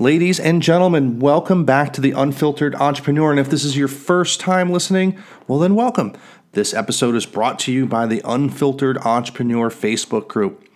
[0.00, 3.32] Ladies and gentlemen, welcome back to the Unfiltered Entrepreneur.
[3.32, 6.14] And if this is your first time listening, well, then welcome.
[6.52, 10.66] This episode is brought to you by the Unfiltered Entrepreneur Facebook group,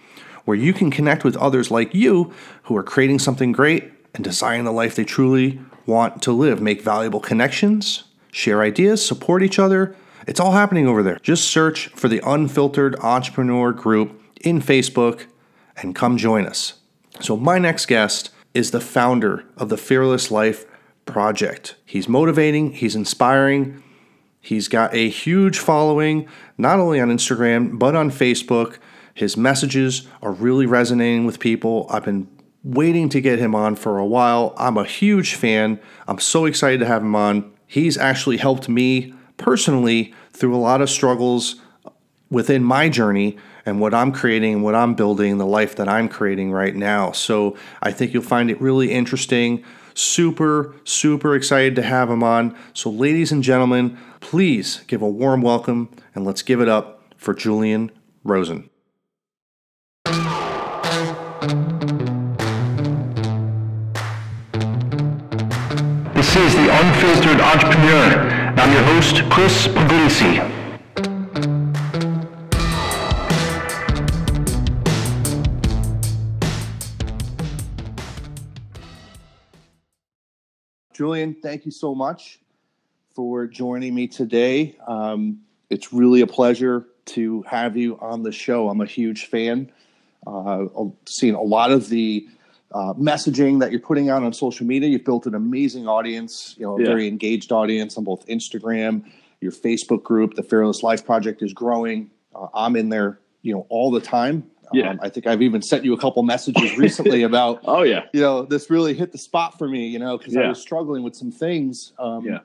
[0.44, 2.34] where you can connect with others like you
[2.64, 6.82] who are creating something great and designing the life they truly want to live, make
[6.82, 9.96] valuable connections, share ideas, support each other.
[10.26, 11.18] It's all happening over there.
[11.22, 15.24] Just search for the Unfiltered Entrepreneur group in Facebook
[15.78, 16.74] and come join us.
[17.20, 20.64] So, my next guest is the founder of the Fearless Life
[21.04, 21.74] Project.
[21.84, 23.82] He's motivating, he's inspiring,
[24.40, 28.78] he's got a huge following, not only on Instagram, but on Facebook.
[29.12, 31.86] His messages are really resonating with people.
[31.90, 32.28] I've been
[32.62, 34.54] waiting to get him on for a while.
[34.56, 35.78] I'm a huge fan.
[36.08, 37.52] I'm so excited to have him on.
[37.66, 41.56] He's actually helped me personally through a lot of struggles
[42.30, 43.36] within my journey
[43.66, 47.12] and what I'm creating, and what I'm building, the life that I'm creating right now.
[47.12, 49.64] So I think you'll find it really interesting.
[49.94, 52.56] Super, super excited to have him on.
[52.72, 57.32] So, ladies and gentlemen, please give a warm welcome and let's give it up for
[57.32, 57.90] Julian
[58.24, 58.68] Rosen.
[66.14, 68.34] This is the Unfiltered Entrepreneur.
[68.56, 70.53] I'm your host, Chris Puglisi.
[80.94, 82.38] Julian, thank you so much
[83.14, 84.76] for joining me today.
[84.86, 88.68] Um, it's really a pleasure to have you on the show.
[88.68, 89.72] I'm a huge fan.
[90.24, 92.28] Uh, I've seen a lot of the
[92.72, 94.88] uh, messaging that you're putting out on social media.
[94.88, 96.86] You've built an amazing audience, you know, a Yeah.
[96.86, 99.04] very engaged audience on both Instagram,
[99.40, 100.34] your Facebook group.
[100.34, 102.10] The Fearless Life Project is growing.
[102.34, 104.48] Uh, I'm in there, you know, all the time.
[104.72, 104.90] Yeah.
[104.90, 108.20] Um, I think I've even sent you a couple messages recently about Oh yeah, you
[108.20, 111.14] know, this really hit the spot for me, you know, because I was struggling with
[111.14, 112.38] some things, um, Yeah.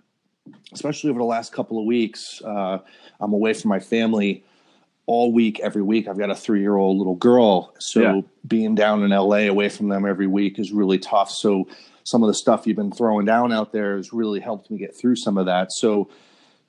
[0.73, 2.42] especially over the last couple of weeks.
[2.44, 2.80] Uh,
[3.20, 4.44] I'm away from my family
[5.06, 6.07] all week, every week.
[6.07, 7.74] I've got a three year old little girl.
[7.80, 8.22] So Yeah.
[8.47, 11.31] being down in LA away from them every week is really tough.
[11.31, 11.68] So
[12.03, 14.96] some of the stuff you've been throwing down out there has really helped me get
[14.96, 15.72] through some of that.
[15.72, 16.09] So,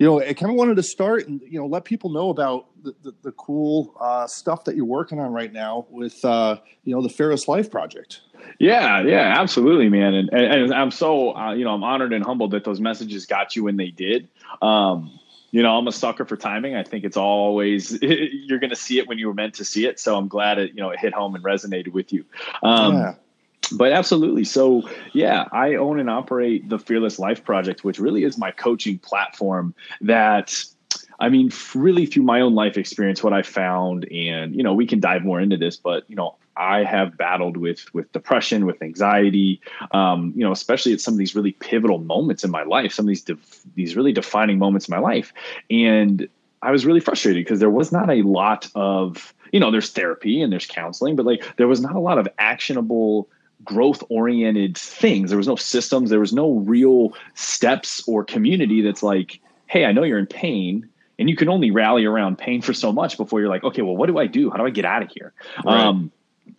[0.00, 2.68] you know, I kind of wanted to start and, you know, let people know about
[2.82, 6.94] the, the, the cool uh, stuff that you're working on right now with, uh, you
[6.94, 8.22] know, the Fearless Life Project.
[8.58, 10.14] yeah, yeah, absolutely, man.
[10.14, 13.26] And, and, and I'm so uh, you know I'm honored and humbled that those messages
[13.26, 14.28] got you when they did.
[14.62, 15.18] Um,
[15.50, 16.76] you know, I'm a sucker for timing.
[16.76, 19.86] I think it's always you're going to see it when you were meant to see
[19.86, 20.00] it.
[20.00, 22.24] So I'm glad it you know it hit home and resonated with you.
[22.62, 23.14] Um, yeah.
[23.72, 24.44] But absolutely.
[24.44, 24.82] So
[25.12, 29.74] yeah, I own and operate the Fearless Life Project, which really is my coaching platform
[30.00, 30.64] that
[31.20, 34.86] I mean, really through my own life experience, what I found, and you know, we
[34.86, 38.82] can dive more into this, but you know, I have battled with with depression, with
[38.82, 39.60] anxiety,
[39.92, 43.04] um, you know, especially at some of these really pivotal moments in my life, some
[43.04, 43.24] of these
[43.74, 45.32] these really defining moments in my life,
[45.68, 46.26] and
[46.62, 50.42] I was really frustrated because there was not a lot of, you know, there's therapy
[50.42, 53.28] and there's counseling, but like there was not a lot of actionable
[53.64, 55.30] growth oriented things.
[55.30, 59.92] There was no systems, there was no real steps or community that's like, hey, I
[59.92, 60.88] know you're in pain.
[61.18, 63.94] And you can only rally around pain for so much before you're like, okay, well,
[63.94, 64.50] what do I do?
[64.50, 65.34] How do I get out of here?
[65.64, 65.82] Right.
[65.82, 66.10] Um,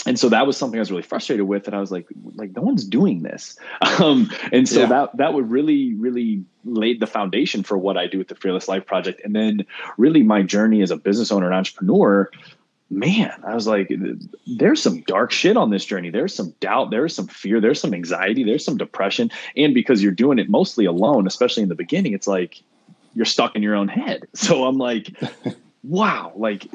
[0.06, 2.56] and so that was something I was really frustrated with, and I was like, like
[2.56, 3.58] no one's doing this.
[4.00, 4.86] Um, and so Yeah.
[4.88, 8.68] that that would really, really laid the foundation for what I do with the Fearless
[8.68, 9.66] Life Project, and then
[9.98, 12.30] really my journey as a business owner and entrepreneur
[12.92, 13.92] man, I was like,
[14.46, 16.10] there's some dark shit on this journey.
[16.10, 16.92] There's some doubt.
[16.92, 17.62] There's some fear.
[17.62, 18.44] There's some anxiety.
[18.44, 19.32] There's some depression.
[19.56, 22.62] And because you're doing it mostly alone, especially in the beginning, it's like
[23.16, 24.28] you're stuck in your own head.
[24.36, 25.16] So I'm like,
[25.84, 26.68] wow, like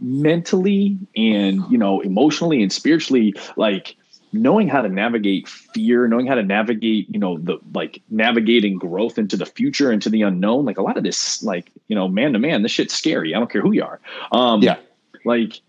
[0.00, 3.96] mentally and, you know, emotionally and spiritually, like,
[4.32, 9.18] knowing how to navigate fear knowing how to navigate you know the like navigating growth
[9.18, 12.32] into the future into the unknown like a lot of this like you know man
[12.32, 13.98] to man this shit's scary i don't care who you are
[14.30, 14.76] um Yeah.
[15.24, 15.60] Like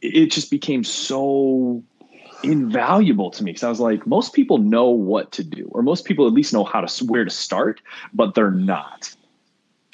[0.00, 1.82] it just became so
[2.42, 6.04] invaluable to me because I was like, most people know what to do, or most
[6.04, 7.80] people at least know how to where to start,
[8.12, 9.14] but they're not.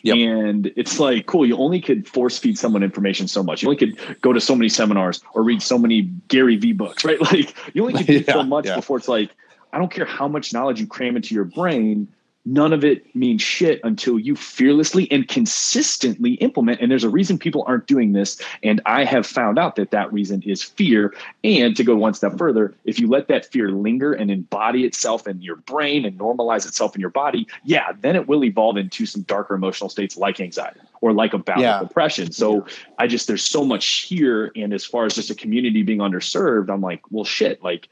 [0.02, 0.16] Yep.
[0.16, 3.62] And it's like, cool, you only could force feed someone information so much.
[3.62, 7.04] You only could go to so many seminars or read so many Gary V books,
[7.04, 7.20] right?
[7.20, 8.76] Like you only could do Yeah, so much yeah.
[8.76, 9.30] before it's like,
[9.72, 12.08] I don't care how much knowledge you cram into your brain,
[12.46, 16.80] none of it means shit until you fearlessly and consistently implement.
[16.80, 18.40] And there's a reason people aren't doing this.
[18.62, 21.14] And I have found out that that reason is fear.
[21.44, 25.28] And to go one step further, if you let that fear linger and embody itself
[25.28, 29.04] in your brain and normalize itself in your body, yeah, then it will evolve into
[29.04, 31.80] some darker emotional states like anxiety or like a bout Yeah.
[31.80, 32.32] of depression.
[32.32, 32.66] So
[32.98, 34.50] I just, there's so much here.
[34.56, 37.88] And as far as just a community being underserved, I'm like, well, shit, like,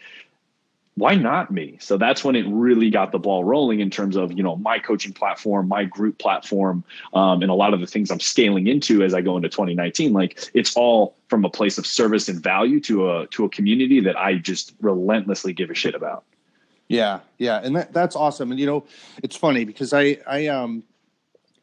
[0.98, 1.76] why not me?
[1.80, 4.78] So that's when it really got the ball rolling in terms of you know my
[4.78, 6.84] coaching platform, my group platform,
[7.14, 10.12] um, and a lot of the things I'm scaling into as I go into 2019.
[10.12, 14.00] Like it's all from a place of service and value to a to a community
[14.00, 16.24] that I just relentlessly give a shit about.
[16.88, 18.50] Yeah, yeah, and that, that's awesome.
[18.50, 18.84] And you know,
[19.22, 20.82] it's funny because I I um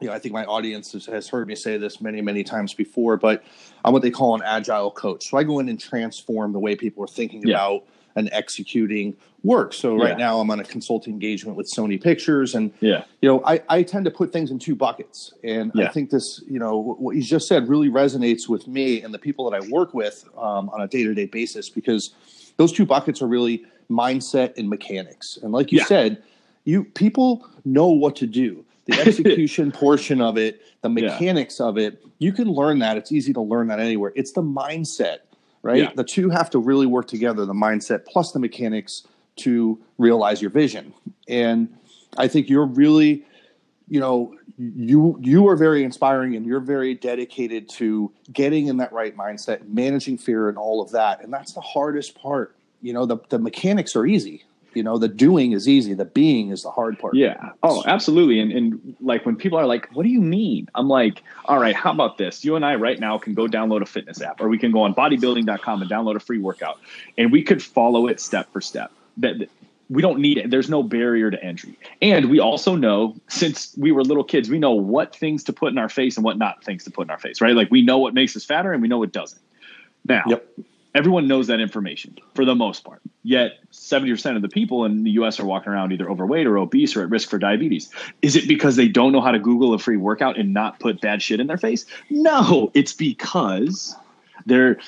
[0.00, 2.72] you know I think my audience has, has heard me say this many many times
[2.72, 3.44] before, but
[3.84, 5.28] I'm what they call an agile coach.
[5.28, 7.56] So I go in and transform the way people are thinking yeah.
[7.56, 7.84] about
[8.16, 9.14] and executing
[9.44, 9.72] work.
[9.72, 10.16] So right yeah.
[10.16, 13.82] now I'm on a consulting engagement with Sony Pictures, and yeah, you know I, I
[13.82, 15.84] tend to put things in two buckets, and yeah.
[15.84, 19.18] I think this you know what you just said really resonates with me and the
[19.18, 22.14] people that I work with um, on a day to day basis because
[22.56, 25.38] those two buckets are really mindset and mechanics.
[25.42, 25.84] And like you yeah.
[25.84, 26.22] said,
[26.64, 28.64] you people know what to do.
[28.86, 32.96] The execution portion of it, the mechanics of it, you can learn that.
[32.96, 34.12] It's easy to learn that anywhere.
[34.14, 35.18] It's the mindset
[35.62, 35.78] right?
[35.78, 35.92] Yeah.
[35.94, 39.06] The two have to really work together the mindset plus the mechanics
[39.36, 40.94] to realize your vision.
[41.28, 41.76] And
[42.16, 43.24] I think you're really,
[43.88, 48.92] you know, you you are very inspiring and you're very dedicated to getting in that
[48.92, 51.22] right mindset, managing fear and all of that.
[51.22, 52.56] And that's the hardest part.
[52.80, 54.44] You know, the the mechanics are easy
[54.76, 57.14] you know the doing is easy the being is the hard part.
[57.14, 57.52] Yeah.
[57.62, 58.38] Oh absolutely.
[58.40, 60.68] And, and like when people are like what do you mean?
[60.74, 62.44] I'm like all right how about this?
[62.44, 64.82] You and i right now can go download a fitness app or we can go
[64.82, 66.78] on bodybuilding.com and download a free workout
[67.16, 68.92] and we could follow it step for step.
[69.16, 69.48] That
[69.88, 70.50] we don't need it.
[70.50, 71.78] There's no barrier to entry.
[72.02, 75.72] And we also know since we were little kids we know what things to put
[75.72, 77.56] in our face and what not things to put in our face right?
[77.56, 79.40] Like we know what makes us fatter and we know what doesn't.
[80.04, 80.46] Now yep
[80.96, 83.02] everyone knows that information for the most part.
[83.22, 86.96] Yet 70% of the people in the US are walking around either overweight or obese
[86.96, 87.90] or at risk for diabetes.
[88.22, 91.02] Is it because they don't know how to Google a free workout and not put
[91.02, 91.84] bad shit in their face?
[92.08, 93.94] No, it's because
[94.46, 94.78] they're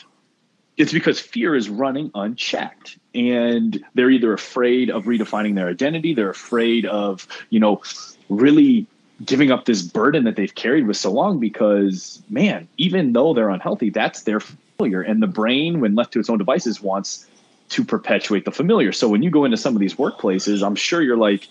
[0.79, 6.31] it's because fear is running unchecked and they're either afraid of redefining their identity, they're
[6.31, 7.83] afraid of, you know,
[8.29, 8.87] really
[9.25, 13.51] giving up this burden that they've carried with so long because man, even though they're
[13.51, 14.41] unhealthy, that's their
[14.79, 15.03] familiar.
[15.03, 17.27] And the brain, when left to its own devices, wants
[17.71, 18.93] to perpetuate the familiar.
[18.93, 21.49] So when you go into some of these workplaces, I'm sure you're like,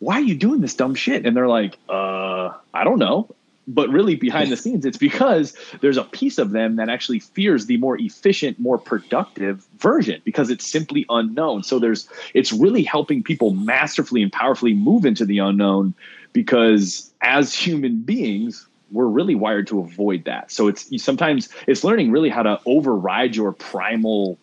[0.00, 1.24] why are you doing this dumb shit?
[1.24, 3.32] And they're like, uh, I don't know.
[3.68, 7.66] But really, behind the scenes, it's because there's a piece of them that actually fears
[7.66, 11.62] the more efficient, more productive version because it's simply unknown.
[11.62, 15.94] So there's, it's really helping people masterfully and powerfully move into the unknown
[16.32, 20.50] because as human beings, we're really wired to avoid that.
[20.50, 24.38] So it's sometimes it's learning really how to override your primal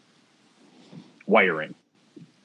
[1.25, 1.75] wiring.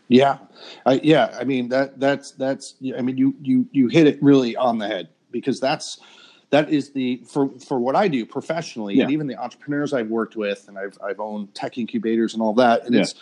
[0.09, 0.39] Yeah,
[0.85, 1.37] uh, yeah.
[1.39, 2.75] I mean that that's that's.
[2.97, 5.99] I mean you you you hit it really on the head because that's
[6.51, 9.05] that is the for for what I do professionally yeah.
[9.05, 12.55] and even the entrepreneurs I've worked with and I've I've owned tech incubators and all
[12.55, 13.03] that and yeah.
[13.03, 13.15] it's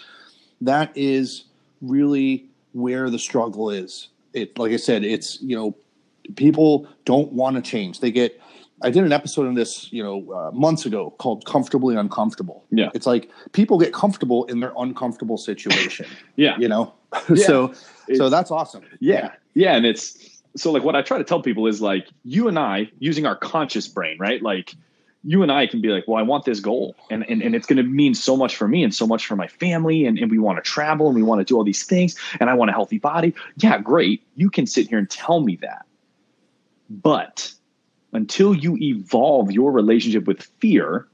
[0.61, 1.44] that is
[1.81, 4.09] really where the struggle is.
[4.32, 5.76] It like I said, it's you know
[6.37, 8.00] people don't want to change.
[8.00, 8.41] They get
[8.84, 12.90] I did an episode on this, you know, uh, months ago called "Comfortably Uncomfortable." Yeah,
[12.94, 16.06] it's like people get comfortable in their uncomfortable situation.
[16.36, 16.92] yeah, you know,
[17.31, 17.34] yeah.
[17.46, 17.75] so
[18.06, 18.82] it's, so that's awesome.
[19.00, 22.46] Yeah, yeah, and it's so like what I try to tell people is like you
[22.46, 24.42] and I using our conscious brain, right?
[24.42, 24.75] Like
[25.25, 27.66] you and I can be like, well, I want this goal, and and, and it's
[27.66, 30.30] going to mean so much for me and so much for my family, and, and
[30.30, 32.70] we want to travel and we want to do all these things, and I want
[32.70, 33.34] a healthy body.
[33.56, 34.23] Yeah, great.
[34.37, 35.87] You can sit here and tell me that,
[36.90, 37.54] but
[38.14, 41.06] until you evolve your relationship with fear,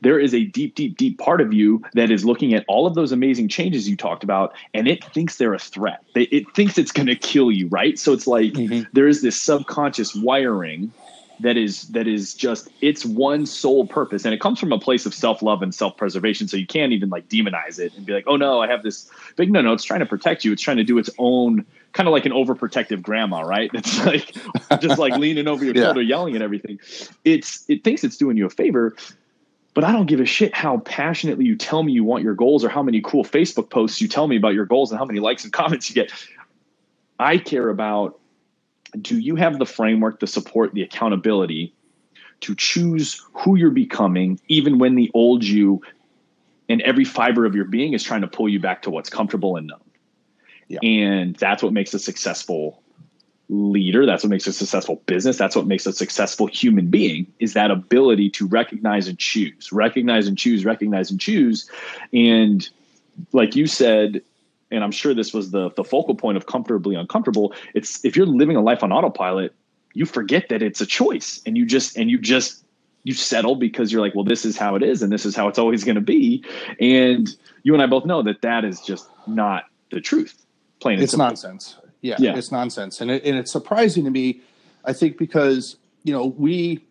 [0.00, 2.94] there is a deep, deep, deep part of you that is looking at all of
[2.94, 6.02] those amazing changes you talked about, and it thinks they're a threat.
[6.14, 7.98] It thinks it's going to kill you, right?
[7.98, 8.82] So it's like mm-hmm.
[8.92, 10.92] there is this subconscious wiring
[11.40, 15.06] that is that is just its one sole purpose and it comes from a place
[15.06, 18.36] of self-love and self-preservation so you can't even like demonize it and be like oh
[18.36, 20.84] no i have this big no no it's trying to protect you it's trying to
[20.84, 23.70] do its own kind of like an overprotective grandma, right?
[23.74, 24.34] It's like
[24.80, 25.84] just like leaning over your yeah.
[25.84, 26.78] shoulder, yelling at everything.
[27.24, 28.96] It's it thinks it's doing you a favor,
[29.74, 32.64] but I don't give a shit how passionately you tell me you want your goals
[32.64, 35.20] or how many cool Facebook posts you tell me about your goals and how many
[35.20, 36.12] likes and comments you get.
[37.18, 38.18] I care about
[39.00, 41.74] do you have the framework, the support, the accountability
[42.40, 45.80] to choose who you're becoming, even when the old you
[46.68, 49.56] and every fiber of your being is trying to pull you back to what's comfortable
[49.56, 49.80] and known.
[50.72, 50.78] Yeah.
[50.82, 52.82] And that's what makes a successful
[53.50, 54.06] leader.
[54.06, 55.36] That's what makes a successful business.
[55.36, 60.26] That's what makes a successful human being is that ability to recognize and choose, recognize
[60.26, 61.70] and choose, recognize and choose.
[62.12, 62.66] And
[63.32, 64.22] like you said,
[64.70, 67.52] and I'm sure this was the the focal point of comfortably uncomfortable.
[67.74, 69.54] It's if you're living a life on autopilot,
[69.92, 72.64] you forget that it's a choice and you just and you just
[73.04, 75.48] you settle because you're like, well, this is how it is and this is how
[75.48, 76.42] it's always going to be.
[76.80, 77.28] And
[77.62, 80.42] you and I both know that that is just not the truth.
[80.82, 81.26] Plain it's simple.
[81.26, 81.76] nonsense.
[82.00, 82.36] Yeah, Yeah.
[82.36, 84.40] it's nonsense, and it, and it's surprising to me.
[84.84, 86.84] I think because you know we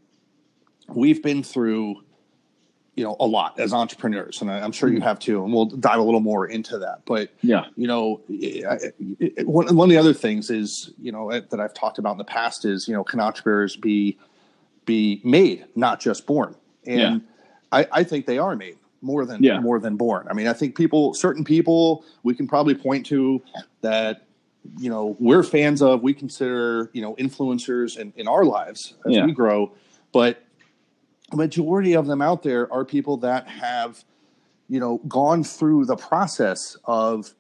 [0.88, 2.02] we've been through
[2.96, 5.04] you know a lot as entrepreneurs, and I, I'm sure you mm.
[5.04, 7.02] have too, and we'll dive a little more into that.
[7.06, 7.66] But Yeah.
[7.76, 8.92] you know, I-
[9.38, 12.18] I- one one of the other things is you know that I've talked about in
[12.18, 14.18] the past is you know can entrepreneurs be
[14.86, 16.56] be made, not just born,
[16.88, 17.22] and
[17.74, 19.60] I, I think they are made more than Yeah.
[19.60, 20.28] more than born.
[20.30, 23.42] I mean, I think people, certain people, we can probably point to
[23.82, 24.28] that
[24.78, 29.16] you know we're fans of we consider you know influencers in, in our lives as
[29.16, 29.26] Yeah.
[29.26, 29.72] we grow
[30.12, 30.44] but
[31.32, 34.04] a majority of them out there are people that have
[34.70, 37.34] you know gone through the process of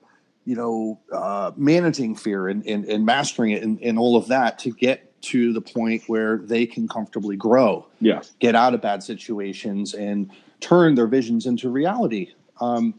[0.45, 4.57] you know uh, managing fear and, and, and mastering it and, and all of that
[4.57, 8.23] to get to the point where they can comfortably grow Yeah.
[8.39, 12.29] get out of bad situations and turn their visions into reality.
[12.61, 12.95] Um,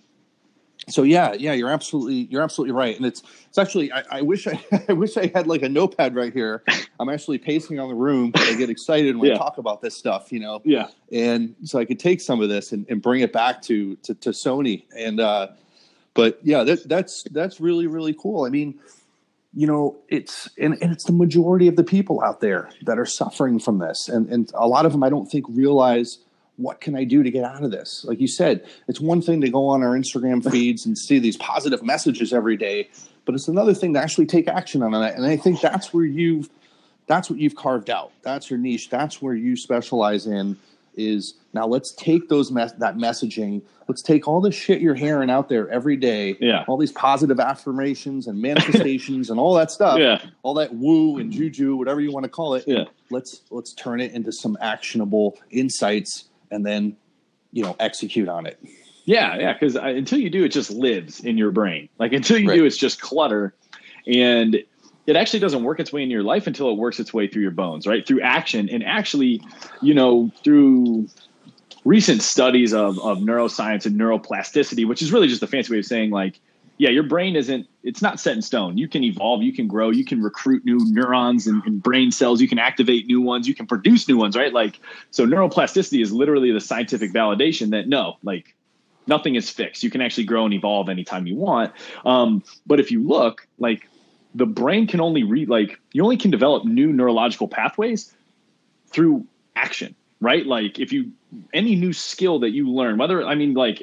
[0.88, 4.48] so yeah, yeah, you're absolutely you're absolutely right, and it's it's actually I, I wish
[4.48, 6.64] I I wish I had like a notepad right here.
[6.98, 8.32] I'm actually pacing on the room.
[8.34, 9.34] I get excited when Yeah.
[9.36, 10.88] I talk about this stuff, you know, Yeah.
[11.12, 14.14] and so I could take some of this and, and bring it back to to,
[14.16, 14.82] to Sony.
[14.96, 15.48] And uh,
[16.14, 18.44] but yeah, that, that's that's really really cool.
[18.44, 18.80] I mean,
[19.54, 23.06] you know, it's and, and it's the majority of the people out there that are
[23.06, 26.18] suffering from this, and and a lot of them I don't think realize
[26.56, 28.04] what can I do to get out of this.
[28.04, 31.36] Like you said, it's one thing to go on our Instagram feeds and see these
[31.36, 32.88] positive messages every day,
[33.24, 35.14] but it's another thing to actually take action on it.
[35.16, 36.48] And I think that's where you've
[37.06, 38.12] that's what you've carved out.
[38.22, 38.88] That's your niche.
[38.88, 40.56] That's where you specialize in.
[40.94, 43.62] Is now let's take those mes- that messaging.
[43.88, 46.36] Let's take all the shit you're hearing out there every day.
[46.38, 46.64] Yeah.
[46.68, 49.98] All these positive affirmations and manifestations and all that stuff.
[49.98, 50.22] Yeah.
[50.42, 52.64] All that woo and juju, whatever you want to call it.
[52.66, 52.84] Yeah.
[53.10, 56.96] Let's let's turn it into some actionable insights and then
[57.52, 58.58] you know execute on it.
[59.04, 61.88] Yeah, yeah, because until you do, it just lives in your brain.
[61.98, 62.56] Like until you Right.
[62.56, 63.54] do, it's just clutter,
[64.06, 64.62] and
[65.06, 67.42] it actually doesn't work its way into your life until it works its way through
[67.42, 68.06] your bones, right?
[68.06, 69.42] Through action, and actually,
[69.80, 71.08] you know, through
[71.84, 75.86] recent studies of of neuroscience and neuroplasticity, which is really just a fancy way of
[75.86, 76.38] saying like,
[76.78, 78.78] yeah, your brain isn't it's not set in stone.
[78.78, 82.40] You can evolve, you can grow, you can recruit new neurons and, and brain cells,
[82.40, 84.52] you can activate new ones, you can produce new ones, right?
[84.52, 84.78] Like
[85.10, 88.54] so neuroplasticity is literally the scientific validation that no, like
[89.06, 89.82] nothing is fixed.
[89.82, 91.72] You can actually grow and evolve anytime you want.
[92.04, 93.88] Um, but if you look, like
[94.34, 98.14] the brain can only read, like you only can develop new neurological pathways
[98.86, 100.46] through action, right?
[100.46, 101.12] Like if you
[101.52, 103.82] any new skill that you learn, whether I mean like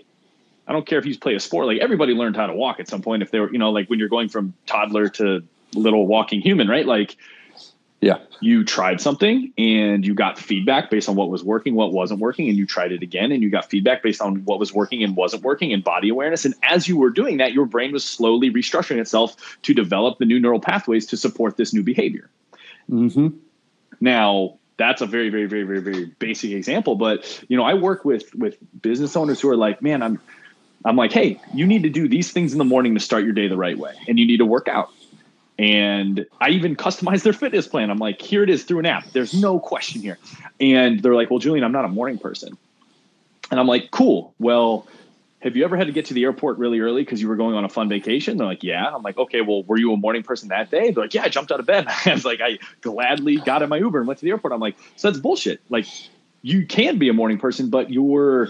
[0.69, 2.87] I don't care if you play a sport, like everybody learned how to walk at
[2.87, 3.23] some point.
[3.23, 6.67] If they were, you know, like when you're going from toddler to little walking human,
[6.67, 6.85] right?
[6.85, 7.17] Like
[8.01, 8.19] Yeah.
[8.39, 12.47] you tried something and you got feedback based on what was working, what wasn't working,
[12.49, 15.15] and you tried it again and you got feedback based on what was working and
[15.15, 16.45] wasn't working and body awareness.
[16.45, 20.25] And as you were doing that, your brain was slowly restructuring itself to develop the
[20.25, 22.29] new neural pathways to support this new behavior.
[22.91, 23.29] Mm-hmm.
[24.01, 26.95] Now, that's a very, very, very, very, very basic example.
[26.95, 30.19] But you know, I work with with business owners who are like, man, I'm
[30.85, 33.33] I'm like, hey, you need to do these things in the morning to start your
[33.33, 34.91] day the right way, and you need to work out.
[35.57, 37.89] And I even customize their fitness plan.
[37.89, 39.11] I'm like, here it is through an app.
[39.11, 40.17] There's no question here.
[40.59, 42.57] And they're like, well, Julian, I'm not a morning person.
[43.51, 44.33] And I'm like, cool.
[44.39, 44.87] Well,
[45.41, 47.55] have you ever had to get to the airport really early because you were going
[47.55, 48.37] on a fun vacation?
[48.37, 48.93] They're like, yeah.
[48.93, 50.91] I'm like, okay, well, were you a morning person that day?
[50.91, 51.87] They're like, yeah, I jumped out of bed.
[52.05, 54.53] I was like, I gladly got in my Uber and went to the airport.
[54.53, 55.61] I'm like, so that's bullshit.
[55.69, 55.87] Like,
[56.41, 58.49] you can be a morning person, but you're,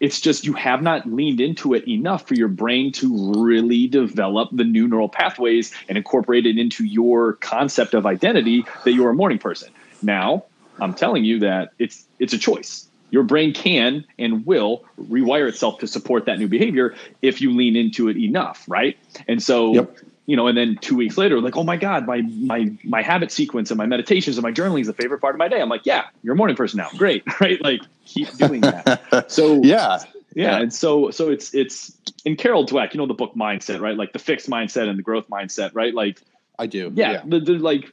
[0.00, 4.48] it's just you have not leaned into it enough for your brain to really develop
[4.52, 9.14] the new neural pathways and incorporate it into your concept of identity that you're a
[9.14, 9.70] morning person.
[10.02, 10.44] Now,
[10.80, 12.88] I'm telling you that it's it's a choice.
[13.10, 17.74] Your brain can and will rewire itself to support that new behavior if you lean
[17.74, 18.96] into it enough, right?
[19.26, 19.96] And so, Yep.
[20.28, 23.32] You know, and then two weeks later, like, oh my God, my my my habit
[23.32, 25.58] sequence and my meditations and my journaling is the favorite part of my day.
[25.58, 26.90] I'm like, yeah, you're a morning person now.
[26.98, 27.58] Great, right?
[27.62, 29.00] Like, keep doing that.
[29.30, 30.04] So Yeah.
[30.34, 33.96] yeah, and so so it's it's in Carol Dweck, you know the book mindset, right?
[33.96, 35.94] Like the fixed mindset and the growth mindset, right?
[35.94, 36.20] Like
[36.58, 36.92] I do.
[36.94, 37.90] yeah, The, the, like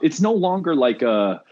[0.00, 1.42] it's no longer like a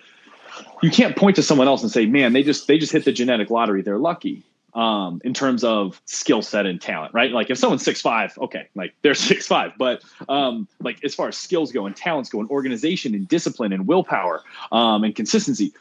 [0.82, 3.12] you can't point to someone else and say, man, they just they just hit the
[3.12, 4.44] genetic lottery, they're lucky.
[4.74, 7.30] Um, in terms of skill set and talent, right?
[7.30, 9.72] Like if someone's six five, okay, like they're six five.
[9.76, 13.74] But um, like as far as skills go and talents go and organization and discipline
[13.74, 15.74] and willpower um, and consistency,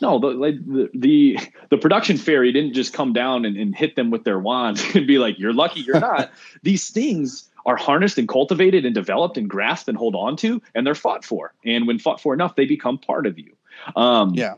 [0.00, 1.38] no, the, like the, the
[1.70, 5.06] the production fairy didn't just come down and, and hit them with their wand and
[5.06, 6.30] be like, "You're lucky, you're not."
[6.62, 10.86] These things are harnessed and cultivated and developed and grasped and hold on to, and
[10.86, 11.54] they're fought for.
[11.64, 13.56] And when fought for enough, they become part of you.
[13.96, 14.54] Um, Yeah.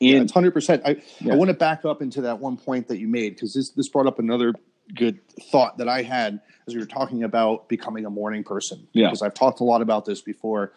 [0.00, 0.82] Yeah, it's hundred percent.
[0.84, 1.32] I, Yeah.
[1.32, 3.88] I want to back up into that one point that you made because this this
[3.88, 4.52] brought up another
[4.94, 5.18] good
[5.50, 8.86] thought that I had as we were talking about becoming a morning person.
[8.92, 9.06] Yeah.
[9.06, 10.72] Because I've talked a lot about this before,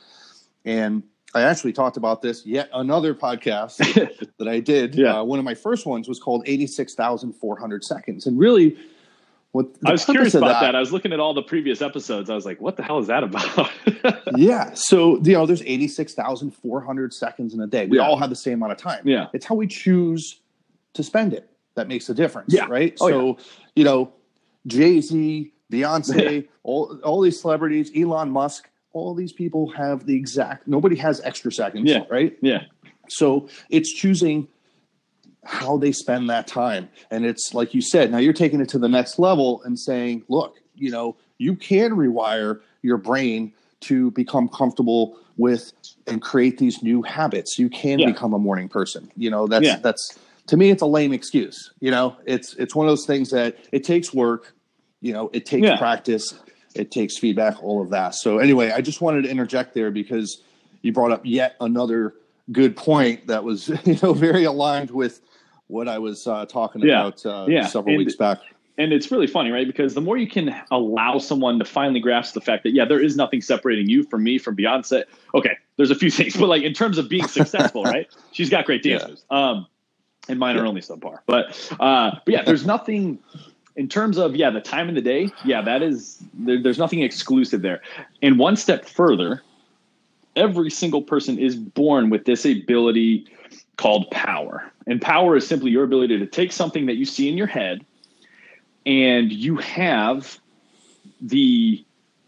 [0.66, 1.04] and
[1.34, 3.78] I actually talked about this yet another podcast
[4.38, 4.96] that I did.
[4.96, 5.20] Yeah.
[5.20, 8.38] Uh, one of my first ones was called eighty six thousand four hundred seconds, and
[8.40, 8.78] really.
[9.54, 10.76] What the I was curious about that.
[10.76, 12.30] I was looking at all the previous episodes.
[12.30, 13.70] I was like, what the hell is that about?
[14.38, 14.72] yeah.
[14.74, 17.86] So, you know, there's 86,400 seconds in a day.
[17.86, 18.04] We Yeah.
[18.08, 19.02] all have the same amount of time.
[19.06, 19.28] Yeah.
[19.34, 20.40] It's how we choose
[20.94, 22.54] to spend it that makes a difference.
[22.54, 22.68] Yeah.
[22.70, 22.98] Right.
[23.02, 23.38] Oh, so,
[23.76, 24.14] you know,
[24.68, 30.68] Jay Z, Beyonce, all, all these celebrities, Elon Musk, all these people have the exact,
[30.68, 31.90] nobody has extra seconds.
[31.90, 32.04] Yeah.
[32.10, 32.38] Right.
[32.42, 32.64] yeah.
[33.10, 34.48] So it's choosing
[35.44, 36.90] how they spend that time.
[37.10, 40.24] And it's like you said, now you're taking it to the next level and saying,
[40.28, 45.72] look, you know, you can rewire your brain to become comfortable with
[46.06, 47.58] and create these new habits.
[47.58, 48.06] You can Yeah.
[48.08, 49.10] become a morning person.
[49.18, 49.78] You know, that's Yeah.
[49.82, 50.18] that's
[50.48, 51.72] to me it's a lame excuse.
[51.80, 54.54] You know, it's it's one of those things that it takes work,
[55.02, 55.78] you know, it takes Yeah.
[55.78, 56.36] practice,
[56.76, 58.14] it takes feedback, all of that.
[58.14, 60.42] So anyway, I just wanted to interject there because
[60.84, 62.14] you brought up yet another
[62.52, 65.22] good point that was you know very aligned with
[65.72, 67.00] what I was uh, talking Yeah.
[67.08, 67.66] about uh, Yeah.
[67.66, 68.40] several And- weeks back.
[68.78, 69.68] and it's really funny, right?
[69.68, 73.00] Because the more you can allow someone to finally grasp the fact that yeah, there
[73.00, 75.04] is nothing separating you from me from Beyonce.
[75.36, 78.08] Okay, there's a few things, but like in terms of being successful, right?
[78.32, 78.98] She's got great Yeah.
[79.00, 79.66] dancers, um,
[80.30, 81.20] and mine are only subpar.
[81.26, 81.46] But
[81.80, 83.20] uh, but yeah, there's nothing
[83.76, 85.30] in terms of yeah, the time of the day.
[85.46, 87.82] Yeah, that is there, there's nothing exclusive there.
[88.22, 89.42] And one step further,
[90.36, 93.28] every single person is born with this ability
[93.78, 94.72] called power.
[94.88, 97.86] And power is simply your ability to take something that you see in your head
[98.86, 100.40] and you have
[101.22, 101.84] the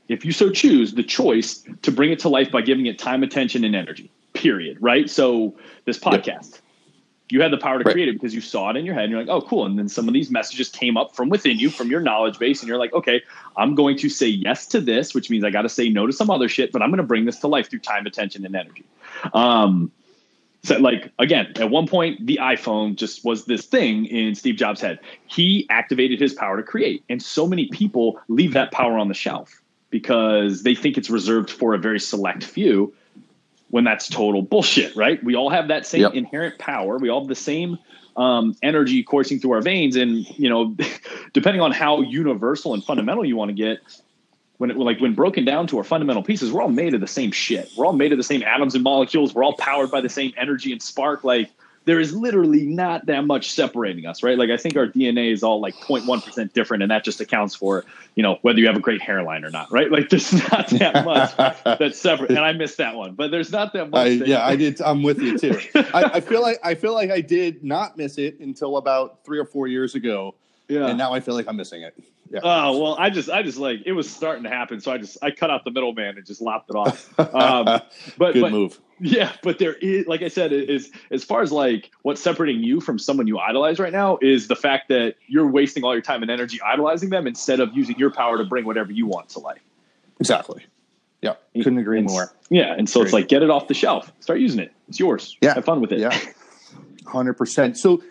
[0.08, 3.24] if you so choose the choice to bring it to life by giving it time
[3.24, 5.56] attention and energy period right so
[5.86, 6.60] this podcast
[7.34, 7.94] you had the power to Right.
[7.94, 9.78] create it because you saw it in your head and you're like oh cool and
[9.80, 12.68] then some of these messages came up from within you from your knowledge base and
[12.70, 13.24] you're like okay
[13.58, 16.14] i'm going to say yes to this which means i got to say no to
[16.14, 18.56] some other shit but i'm going to bring this to life through time attention and
[18.56, 18.86] energy
[19.34, 19.92] um
[20.66, 24.80] so like again, at one point the iPhone just was this thing in Steve Jobs'
[24.80, 24.98] head.
[25.28, 27.04] He activated his power to create.
[27.10, 31.50] And so many people leave that power on the shelf because they think it's reserved
[31.50, 32.94] for a very select few
[33.74, 35.24] when that's total bullshit, right?
[35.24, 36.14] We all have that same Yep.
[36.14, 37.00] inherent power.
[37.00, 37.80] We all have the same
[38.16, 39.96] um, energy coursing through our veins.
[39.96, 40.78] And, you know,
[41.34, 43.80] depending on how universal and fundamental you want to get,
[44.58, 47.08] when it like when broken down to our fundamental pieces, we're all made of the
[47.08, 47.72] same shit.
[47.76, 49.34] We're all made of the same atoms and molecules.
[49.34, 51.24] We're all powered by the same energy and spark.
[51.24, 51.50] Like
[51.86, 54.38] there is literally not that much separating us, right?
[54.38, 57.56] Like I think our DNA is all like 0.1 percent different, and that just accounts
[57.56, 57.84] for
[58.16, 59.92] you know whether you have a great hairline or not, right?
[59.92, 62.30] Like there's not that much that's separate.
[62.30, 64.08] And I missed that one, but there's not that much.
[64.08, 64.82] I, that- yeah, I did.
[64.82, 65.60] I'm with you too.
[65.76, 69.40] I, I feel like I feel like I did not miss it until about three
[69.40, 70.36] or four years ago,
[70.68, 70.88] yeah.
[70.88, 71.96] and now I feel like I'm missing it.
[72.30, 72.40] Yeah.
[72.44, 75.18] Oh well, I just, I just like it was starting to happen, so I just,
[75.22, 77.14] I cut out the middleman and just lopped it off.
[77.20, 77.66] Um,
[78.18, 78.80] but, Good but move.
[79.00, 82.64] Yeah, but there is, like I said, it is as far as like what's separating
[82.64, 86.02] you from someone you idolize right now is the fact that you're wasting all your
[86.02, 89.30] time and energy idolizing them instead of using your power to bring whatever you want
[89.30, 89.62] to life.
[90.20, 90.66] Exactly.
[91.22, 92.34] Yeah, couldn't agree And- more.
[92.50, 94.74] Yeah, and so it's like get it off the shelf, start using it.
[94.90, 95.38] It's yours.
[95.42, 95.54] Yeah.
[95.56, 96.00] have fun with it.
[96.00, 96.18] Yeah,
[97.06, 97.78] hundred percent.
[97.78, 98.04] So,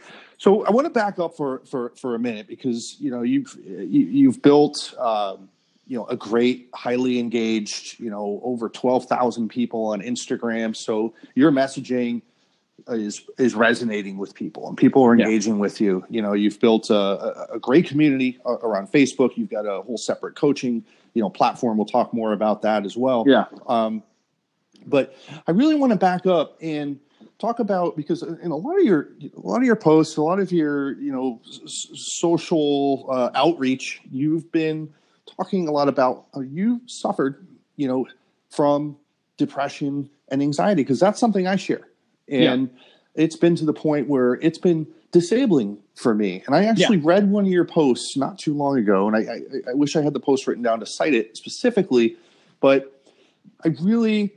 [0.43, 3.57] so I want to back up for for for a minute because you know you've
[3.65, 5.49] you, you've built um,
[5.87, 10.75] you know a great, highly engaged, you know, over twelve thousand people on Instagram.
[10.75, 12.23] So your messaging
[12.89, 15.27] is is resonating with people, and people are Yeah.
[15.27, 16.05] engaging with you.
[16.11, 19.37] You know, you've built a, a, a great community around Facebook.
[19.37, 21.77] You've got a whole separate coaching you know platform.
[21.77, 23.23] We'll talk more about that as well.
[23.29, 24.03] yeah, Um,
[24.87, 25.15] but
[25.47, 26.99] I really want to back up and
[27.43, 30.39] talk about because in a lot of your a lot of your posts, a lot
[30.39, 34.89] of your you know s- social uh, outreach, you've been
[35.37, 38.07] talking a lot about how you suffered, you know,
[38.51, 38.97] from
[39.37, 41.89] depression and anxiety because that's something I share,
[42.29, 42.71] and
[43.15, 46.43] it's been to the point where it's been disabling for me.
[46.47, 49.71] And I actually read one of your posts not too long ago, and I, I,
[49.71, 52.17] I wish I had the post written down to cite it specifically,
[52.61, 53.03] but
[53.65, 54.33] I really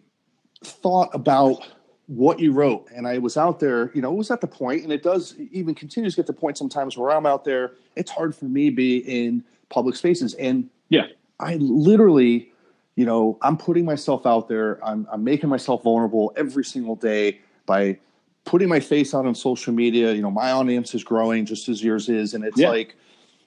[0.64, 1.66] thought about
[2.08, 2.88] what you wrote.
[2.96, 5.36] And i was out there you know it was at the point and it does
[5.52, 8.46] even continues to get to the point sometimes where i'm out there it's hard for
[8.46, 10.34] me to be in public spaces.
[10.36, 11.08] And yeah,
[11.40, 12.52] i literally
[12.96, 14.80] you know i'm putting myself out there.
[14.86, 17.98] I'm, I'm making myself vulnerable every single day by
[18.44, 20.14] putting my face out on social media.
[20.14, 22.34] You know my audience is growing just as yours is.
[22.36, 22.70] And it's Yeah.
[22.70, 22.96] like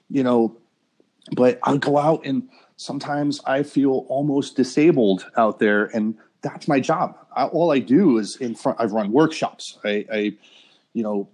[0.09, 0.57] you know
[1.35, 5.85] but i'll go out and sometimes i feel almost disabled out there.
[5.95, 10.05] And that's my job I, all i do is in front I've run workshops i,
[10.11, 10.33] I
[10.93, 11.27] you know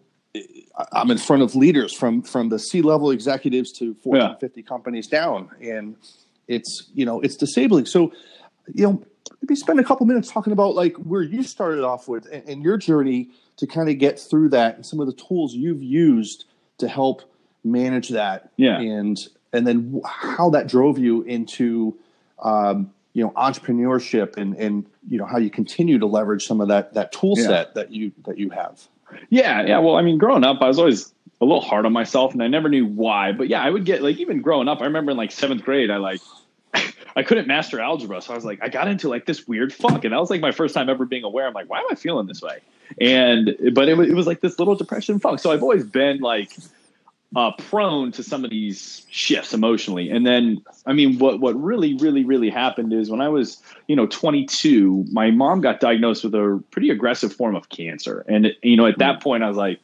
[0.92, 4.36] I'm in front of leaders from from the C level executives to Fortune Yeah.
[4.36, 5.96] 50 companies down, and
[6.50, 7.86] it's you know it's disabling.
[7.86, 8.12] So,
[8.74, 9.02] you know,
[9.42, 12.62] maybe spend a couple minutes talking about like where you started off with and, and
[12.64, 16.44] your journey to kind of get through that, and some of the tools you've used
[16.80, 17.22] to help
[17.64, 18.78] manage that, Yeah.
[18.82, 19.18] and
[19.54, 21.98] and then how that drove you into
[22.40, 26.68] um, you know entrepreneurship and and you know how you continue to leverage some of
[26.68, 27.48] that that tool Yeah.
[27.48, 28.80] set that you that you have.
[29.30, 29.80] Yeah, yeah.
[29.80, 32.48] Well, I mean, growing up, I was always a little hard on myself, and I
[32.48, 33.32] never knew why.
[33.32, 34.82] But yeah, I would get like even growing up.
[34.82, 36.20] I remember in like seventh grade, I like
[37.16, 40.04] I couldn't master algebra, so I was like, I got into like this weird funk,
[40.04, 41.48] and that was like my first time ever being aware.
[41.48, 42.60] I'm like, why am I feeling this way?
[43.00, 45.40] And but it was, it was like this little depression funk.
[45.40, 46.52] So I've always been like
[47.36, 50.10] uh, prone to some of these shifts emotionally.
[50.10, 53.96] And then, I mean, what what really, really, really happened is when I was, you
[53.96, 58.26] know, 22, my mom got diagnosed with a pretty aggressive form of cancer.
[58.28, 59.82] And you know, at that point, I was like,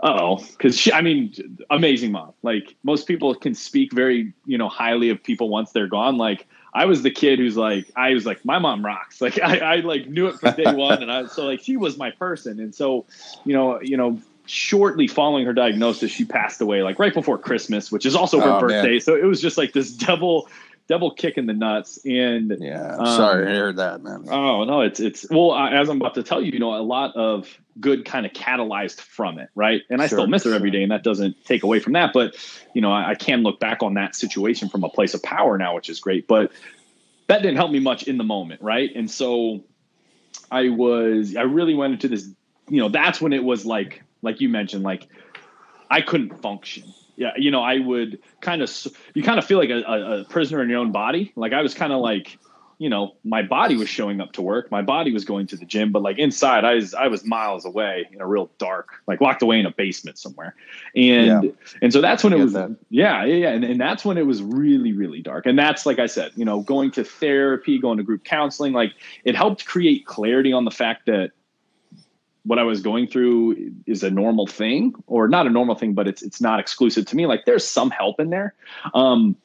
[0.00, 1.34] oh, because she, I mean,
[1.70, 2.32] amazing mom.
[2.42, 6.16] Like most people can speak very, you know, highly of people once they're gone.
[6.16, 9.20] Like I was the kid who's like, I was like, my mom rocks.
[9.28, 11.98] Like I, I like knew it from day one, and I so like she was
[11.98, 12.60] my person.
[12.60, 13.04] And so,
[13.44, 17.92] you know, you know, shortly following her diagnosis, she passed away like right before Christmas,
[17.92, 18.68] which is also her Oh, man.
[18.68, 18.98] birthday.
[18.98, 20.48] So it was just like this double,
[20.88, 21.98] double kick in the nuts.
[22.04, 24.24] And Yeah, Um, sorry, I heard that, man.
[24.28, 27.14] Oh no, it's it's well as I'm about to tell you, you know, a lot
[27.16, 29.82] of good kind of catalyzed from it, right?
[29.90, 32.12] And I Sure, still miss her every day, and that doesn't take away from that.
[32.12, 32.34] But
[32.74, 35.56] you know, I, I can look back on that situation from a place of power
[35.58, 36.26] now, which is great.
[36.26, 36.50] But
[37.28, 38.90] that didn't help me much in the moment, right?
[38.96, 39.62] And so
[40.50, 42.28] I was I really went into this,
[42.68, 45.08] you know, that's when it was like like you mentioned, like
[45.90, 46.84] I couldn't function.
[47.16, 48.70] Yeah, you know, I would kind of
[49.14, 51.32] you kind of feel like a, a, prisoner in your own body.
[51.34, 52.38] Like I was kind of like,
[52.78, 55.64] you know, my body was showing up to work, my body was going to the
[55.64, 59.20] gym, but like inside, I was I was miles away in a real dark, like
[59.20, 60.54] locked away in a basement somewhere,
[60.94, 61.50] and Yeah.
[61.82, 62.76] and so that's when it was, that.
[62.88, 65.98] yeah, yeah, yeah, and, and that's when it was really really dark, and that's like
[65.98, 68.92] I said, you know, going to therapy, going to group counseling, like
[69.24, 71.32] it helped create clarity on the fact that
[72.44, 76.08] what I was going through is a normal thing, or not a normal thing, but
[76.08, 77.26] it's it's not exclusive to me.
[77.26, 78.54] Like there's some help in there,
[78.94, 79.36] um,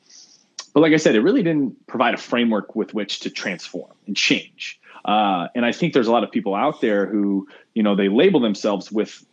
[0.73, 4.15] but like I said, it really didn't provide a framework with which to transform and
[4.15, 4.79] change.
[5.06, 8.08] Uh, and I think there's a lot of people out there who, you know, they
[8.08, 9.25] label themselves with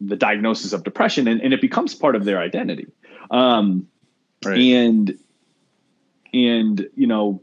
[0.00, 2.86] the diagnosis of depression, and, and it becomes part of their identity.
[3.30, 3.88] Um,
[4.44, 4.58] Right.
[4.58, 5.18] and
[6.34, 7.40] and you know,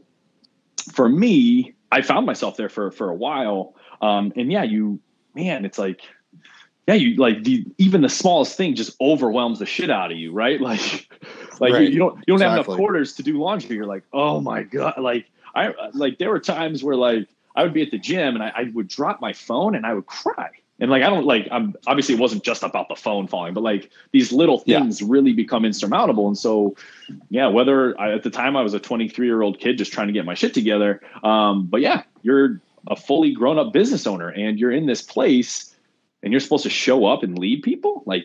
[0.92, 3.74] for me, I found myself there for for a while.
[4.00, 5.00] Um, and yeah, you
[5.34, 6.00] man, it's like
[6.88, 10.32] yeah, you like the even the smallest thing just overwhelms the shit out of you,
[10.32, 10.60] right?
[10.70, 11.08] Like
[11.60, 11.82] like Right.
[11.82, 13.76] you, you don't you don't have enough quarters to do laundry.
[13.76, 17.72] You're like, oh my god, like I like there were times where like I would
[17.74, 20.48] be at the gym and I, I would drop my phone and I would cry.
[20.80, 23.62] And like I don't like I'm obviously it wasn't just about the phone falling, but
[23.62, 24.80] like these little Yeah.
[24.80, 26.26] things really become insurmountable.
[26.26, 26.74] And so
[27.30, 30.08] yeah, whether I, at the time I was a 23 year old kid just trying
[30.08, 34.28] to get my shit together, um, but yeah, you're a fully grown up business owner
[34.28, 35.74] and you're in this place
[36.22, 38.02] and you're supposed to show up and lead people.
[38.06, 38.24] Like,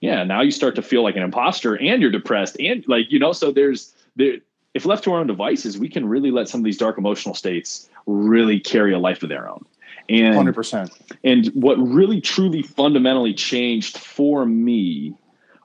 [0.00, 3.18] yeah, now you start to feel like an imposter and you're depressed and like you
[3.18, 4.36] know, so there's there.
[4.74, 7.34] If left to our own devices, we can really let some of these dark emotional
[7.34, 9.64] states really carry a life of their own.
[10.10, 10.90] And Hundred percent.
[11.24, 15.14] and what really truly fundamentally changed for me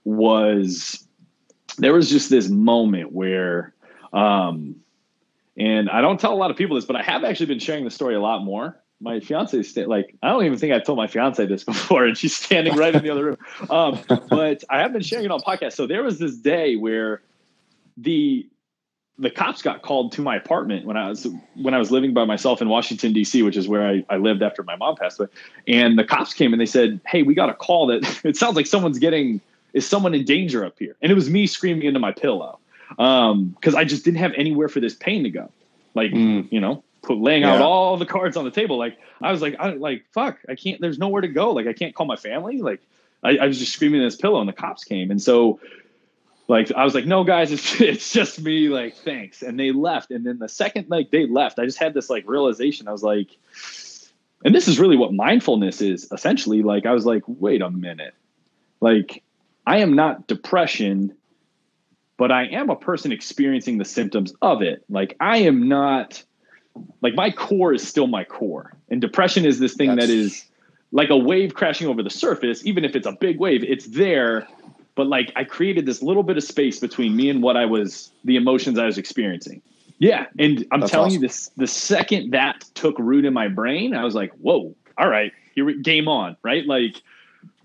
[0.06, 1.06] was
[1.78, 3.74] there was just this moment where
[4.14, 4.76] um
[5.58, 7.84] and I don't tell a lot of people this, but I have actually been sharing
[7.84, 8.78] the story a lot more.
[9.00, 12.06] My fiance is sta- like, I don't even think I've told my fiance this before,
[12.06, 13.38] and she's standing right in the other room.
[13.70, 15.74] Um, but I have been sharing it on podcasts.
[15.74, 17.22] So there was this day where
[17.98, 18.48] the
[19.22, 22.26] the cops got called to my apartment when I was when I was living by
[22.26, 25.30] myself in Washington D.C., which is where I, I lived after my mom passed away.
[25.68, 28.56] And the cops came and they said, "Hey, we got a call that it sounds
[28.56, 29.42] like someone's getting
[29.74, 32.60] is someone in danger up here." And it was me screaming into my pillow
[32.98, 35.50] because I just didn't have anywhere for this pain to go.
[35.94, 36.52] Like Mm.
[36.52, 38.78] you know, put laying out all the cards on the table.
[38.78, 40.80] Like I was like, I like fuck, I can't.
[40.82, 41.52] There's nowhere to go.
[41.52, 42.62] Like I can't call my family.
[42.62, 42.82] Like
[43.24, 45.12] I, I was just screaming in this pillow, and the cops came.
[45.12, 45.60] And so
[46.48, 48.68] like I was like, no, guys, it's it's just me.
[48.70, 49.42] Like, thanks.
[49.42, 50.12] And they left.
[50.12, 52.88] And then the second like they left, I just had this like realization.
[52.88, 53.30] I was like,
[54.44, 56.62] and this is really what mindfulness is essentially.
[56.64, 58.16] Like, I was like, wait a minute.
[58.80, 59.24] Like,
[59.68, 61.16] I am not depression,
[62.22, 64.86] but I am a person experiencing the symptoms of it.
[64.90, 66.24] Like, I am not
[67.02, 68.74] like my core is still my core.
[68.92, 70.46] And depression is this thing That's- that is
[70.92, 74.48] like a wave crashing over the surface, even if it's a big wave, it's there.
[74.94, 78.12] But like I created this little bit of space between me and what I was,
[78.24, 79.64] the emotions I was experiencing.
[79.98, 80.28] Yeah.
[80.38, 81.24] And I'm That's telling awesome.
[81.24, 85.10] you this, the second that took root in my brain, I was like, whoa, all
[85.10, 86.38] right, here we game on.
[86.44, 86.68] Right.
[86.68, 87.02] Like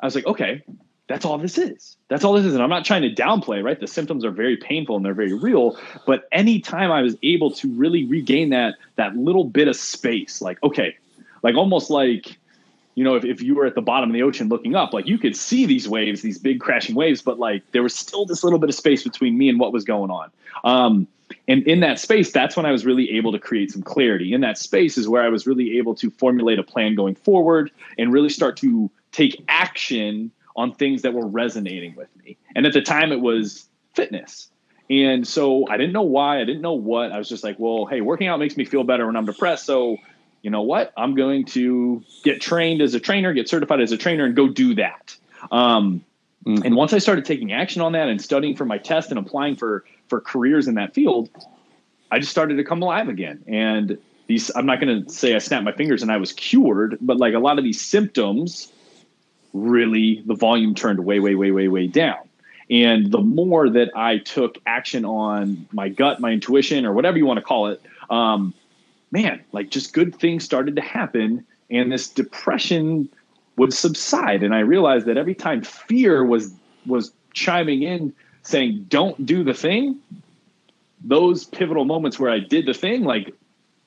[0.00, 0.62] I was like, okay,
[1.08, 1.96] that's all this is.
[2.08, 2.54] That's all this is.
[2.54, 3.78] And I'm not trying to downplay, right?
[3.78, 5.78] The symptoms are very painful and they're very real.
[6.04, 10.60] But anytime I was able to really regain that that little bit of space, like,
[10.62, 10.96] okay,
[11.42, 12.36] like almost like,
[12.96, 15.06] you know, if, if you were at the bottom of the ocean looking up, like
[15.06, 18.42] you could see these waves, these big crashing waves, but like there was still this
[18.42, 20.30] little bit of space between me and what was going on.
[20.64, 21.06] Um,
[21.46, 24.32] and in that space, that's when I was really able to create some clarity.
[24.32, 27.70] In that space is where I was really able to formulate a plan going forward
[27.98, 32.36] and really start to take action on things that were resonating with me.
[32.54, 34.50] And at the time, it was fitness.
[34.88, 37.12] And so I didn't know why, I didn't know what.
[37.12, 39.64] I was just like, well, hey, working out makes me feel better when I'm depressed.
[39.64, 39.96] So,
[40.42, 40.92] you know what?
[40.96, 44.48] I'm going to get trained as a trainer, get certified as a trainer, and go
[44.48, 45.16] do that.
[45.50, 46.04] Um,
[46.46, 46.64] mm-hmm.
[46.64, 49.56] And once I started taking action on that and studying for my test and applying
[49.56, 51.28] for for careers in that field,
[52.12, 53.42] I just started to come alive again.
[53.48, 56.96] And these, I'm not going to say I snapped my fingers and I was cured,
[57.00, 58.72] but like a lot of these symptoms
[59.56, 62.18] really the volume turned way, way, way, way, way down.
[62.70, 67.26] And the more that I took action on my gut, my intuition, or whatever you
[67.26, 68.52] want to call it, um,
[69.10, 73.08] man, like just good things started to happen, and this depression
[73.56, 74.42] would subside.
[74.42, 76.52] And I realized that every time fear was
[76.86, 80.00] was chiming in, saying "Don't do the thing,"
[81.04, 83.32] those pivotal moments where I did the thing, like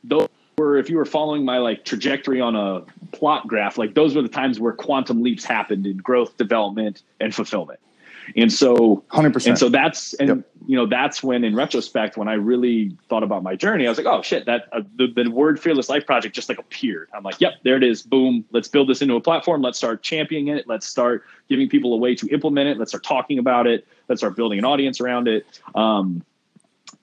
[0.06, 4.16] those were if you were following my like trajectory on a plot graph like those
[4.16, 7.80] were the times where quantum leaps happened in growth development and fulfillment.
[8.36, 10.38] And so 100% and so that's and yep.
[10.68, 13.98] you know that's when in retrospect when i really thought about my journey i was
[13.98, 17.10] like oh shit that uh, the, the word fearless life project just like appeared.
[17.12, 18.04] I'm like yep there it is.
[18.04, 18.46] Boom.
[18.52, 19.64] Let's build this into a platform.
[19.64, 20.68] Let's start championing it.
[20.68, 22.78] Let's start giving people a way to implement it.
[22.78, 23.88] Let's start talking about it.
[24.08, 25.48] Let's start building an audience around it.
[25.74, 26.24] Um,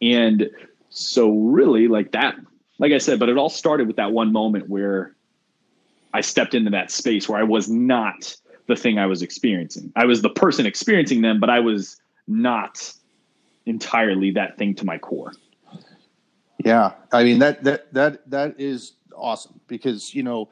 [0.00, 0.48] and
[0.90, 2.36] so really like that
[2.78, 5.14] like I said, but it all started with that one moment where
[6.12, 8.36] I stepped into that space where I was not
[8.66, 9.92] the thing I was experiencing.
[9.96, 12.92] I was the person experiencing them, but I was not
[13.64, 15.32] entirely that thing to my core.
[16.64, 16.92] Yeah.
[17.12, 20.48] I mean that that that that is awesome because, you know,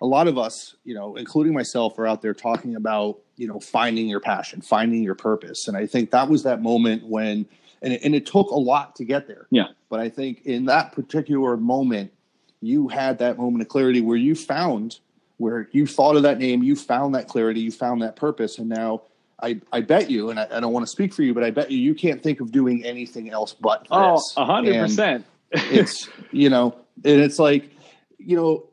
[0.00, 3.60] a lot of us, you know, including myself are out there talking about, you know,
[3.60, 5.68] finding your passion, finding your purpose.
[5.68, 7.46] And I think that was that moment when
[7.82, 9.46] and it, and it took a lot to get there.
[9.50, 9.68] Yeah.
[9.88, 12.12] But I think in that particular moment,
[12.60, 15.00] you had that moment of clarity where you found
[15.38, 18.68] where you thought of that name, you found that clarity, you found that purpose, and
[18.68, 19.02] now
[19.42, 21.50] I, I bet you, and I, I don't want to speak for you, but I
[21.50, 23.88] bet you you can't think of doing anything else but this.
[23.90, 25.26] Oh, hundred percent.
[25.50, 27.70] It's you know, and it's like
[28.18, 28.68] you know,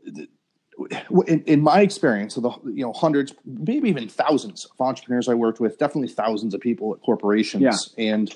[1.26, 5.34] in, in, my experience of the you know hundreds, maybe even thousands of entrepreneurs I
[5.34, 8.12] worked with, definitely thousands of people at corporations, yeah.
[8.12, 8.34] and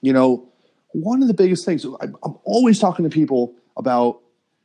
[0.00, 0.48] you know,
[0.92, 4.20] one of the biggest things I'm always talking to people about,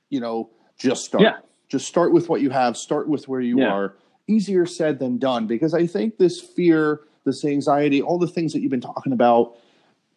[0.10, 1.24] you know, just start.
[1.24, 1.38] Yeah.
[1.67, 3.71] Just start with what you have, start with where you yeah.
[3.71, 3.95] are.
[4.28, 8.62] Easier said than done because I think this fear, this anxiety, all the things that
[8.62, 9.58] you've been talking about,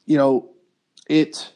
[0.07, 0.49] you know,
[1.09, 1.53] it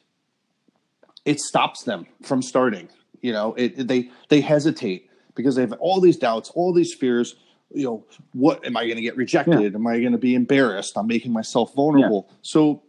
[1.24, 2.88] it stops them from starting.
[3.20, 7.36] You know, it they they hesitate because they have all these doubts, all these fears.
[7.74, 9.72] You know, what am I going to get rejected?
[9.72, 9.78] Yeah.
[9.78, 10.92] Am I going to be embarrassed?
[10.96, 12.26] I'm making myself vulnerable.
[12.28, 12.36] Yeah.
[12.42, 12.82] So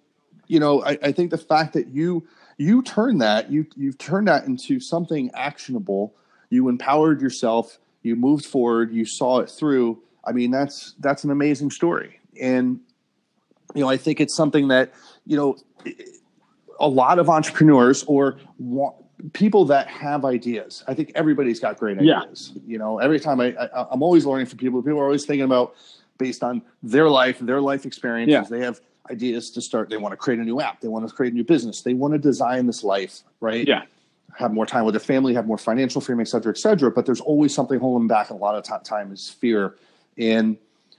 [0.48, 2.28] you know, I, I think the fact that you
[2.58, 6.16] you turn that you you've turned that into something actionable.
[6.50, 7.80] You empowered yourself.
[8.04, 8.94] You moved forward.
[8.94, 10.02] You saw it through.
[10.26, 12.80] I mean, that's that's an amazing story, and
[13.74, 14.94] you know, I think it's something that
[15.26, 15.58] you know
[16.80, 18.96] a lot of entrepreneurs or want,
[19.34, 20.84] people that have ideas.
[20.88, 22.52] I think everybody's got great ideas.
[22.56, 22.62] Yeah.
[22.66, 24.82] You know, every time I, I I'm always learning from people.
[24.82, 25.76] People are always thinking about
[26.18, 28.34] based on their life, their life experiences.
[28.52, 28.58] Yeah.
[28.58, 29.90] They have ideas to start.
[29.90, 30.82] They want to create a new app.
[30.82, 31.82] They want to create a new business.
[31.82, 33.68] They want to design this life, right?
[33.68, 33.84] Yeah.
[34.38, 36.90] Have more time with their family, have more financial freedom, et cetera, et cetera.
[36.90, 38.30] But there's always something holding them back.
[38.30, 39.76] And a lot of time is fear.
[40.18, 40.58] And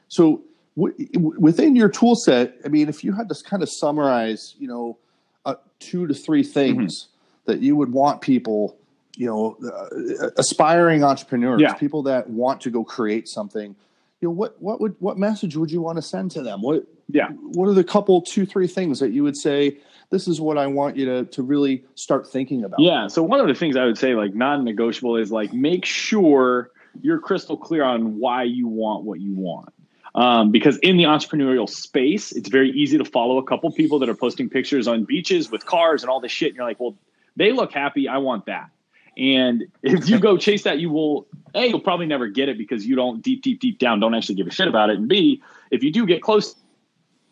[0.08, 0.42] so
[0.76, 0.94] w-
[1.38, 4.98] within your tool set, I mean, if you had to kind of summarize, you know,
[5.44, 7.52] uh, two to three things mm-hmm.
[7.52, 8.76] that you would want people,
[9.16, 11.74] you know, uh, aspiring entrepreneurs, yeah.
[11.74, 13.74] people that want to go create something,
[14.20, 16.62] you know, what, what would, what message would you want to send to them?
[16.62, 17.28] What, yeah.
[17.28, 19.78] What are the couple, two, three things that you would say?
[20.10, 22.80] This is what I want you to to really start thinking about.
[22.80, 23.08] Yeah.
[23.08, 26.70] So one of the things I would say, like non-negotiable, is like make sure
[27.02, 29.72] you're crystal clear on why you want what you want.
[30.14, 34.08] Um, because in the entrepreneurial space, it's very easy to follow a couple people that
[34.08, 36.48] are posting pictures on beaches with cars and all this shit.
[36.50, 36.94] And you're like, well,
[37.34, 38.06] they look happy.
[38.08, 38.70] I want that.
[39.16, 42.86] And if you go chase that, you will a you'll probably never get it because
[42.86, 44.98] you don't deep, deep, deep down don't actually give a shit about it.
[44.98, 45.40] And b
[45.70, 46.56] if you do get close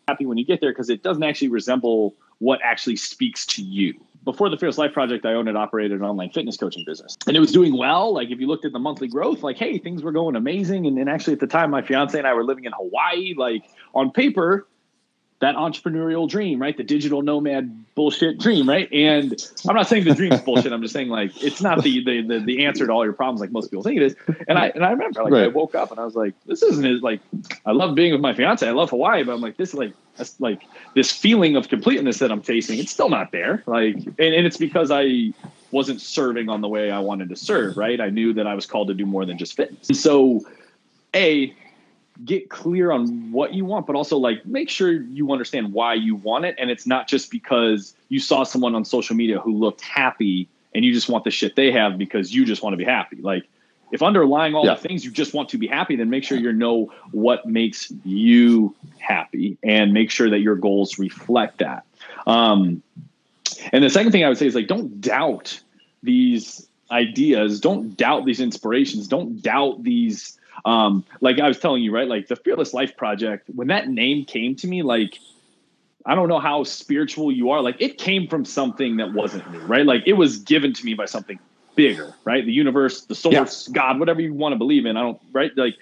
[0.07, 3.93] happy when you get there because it doesn't actually resemble what actually speaks to you.
[4.25, 7.17] before the Fearless Life Project, I owned and operated an online fitness coaching business.
[7.27, 8.13] And it was doing well.
[8.13, 10.85] Like if you looked at the monthly growth, like, hey, things were going amazing.
[10.87, 13.33] And, and actually at the time, my fiance and I were living in Hawaii.
[13.35, 13.63] Like
[13.93, 14.65] on paper,
[15.43, 16.77] that entrepreneurial dream, right?
[16.77, 18.87] The digital nomad bullshit dream, right?
[18.93, 19.35] And
[19.67, 20.71] I'm not saying the dream's bullshit.
[20.71, 23.41] I'm just saying like it's not the, the the the, answer to all your problems
[23.41, 24.15] like most people think it is.
[24.47, 25.43] And I and I remember like right.
[25.43, 27.19] I woke up and I was like, this isn't as like
[27.65, 28.65] I love being with my fiance.
[28.65, 30.61] I love Hawaii, but I'm like this is like that's like
[30.95, 32.79] this feeling of completeness that I'm facing.
[32.79, 33.63] It's still not there.
[33.65, 35.33] Like and, and it's because I
[35.71, 37.99] wasn't serving on the way I wanted to serve, right?
[37.99, 39.89] I knew that I was called to do more than just fitness.
[39.89, 40.39] And so
[41.13, 41.53] a
[42.25, 46.15] get clear on what you want, but also like make sure you understand why you
[46.15, 46.55] want it.
[46.59, 50.85] And it's not just because you saw someone on social media who looked happy and
[50.85, 53.17] you just want the shit they have because you just want to be happy.
[53.17, 53.45] Like
[53.91, 54.75] if underlying all yeah.
[54.75, 57.91] the things you just want to be happy, then make sure you know what makes
[58.03, 61.85] you happy and make sure that your goals reflect that.
[62.25, 62.81] Um,
[63.71, 65.61] and the second thing I would say is like, don't doubt
[66.01, 67.59] these ideas.
[67.59, 69.07] Don't doubt these inspirations.
[69.07, 72.07] Don't doubt these um, like I was telling you, right?
[72.07, 75.19] Like the Fearless Life Project, when that name came to me, like
[76.05, 77.61] I don't know how spiritual you are.
[77.61, 79.85] Like it came from something that wasn't me, right?
[79.85, 81.39] Like it was given to me by something
[81.75, 82.45] bigger, right?
[82.45, 83.73] The universe, the source, yeah.
[83.73, 84.97] God, whatever you want to believe in.
[84.97, 85.51] I don't, right?
[85.55, 85.75] Like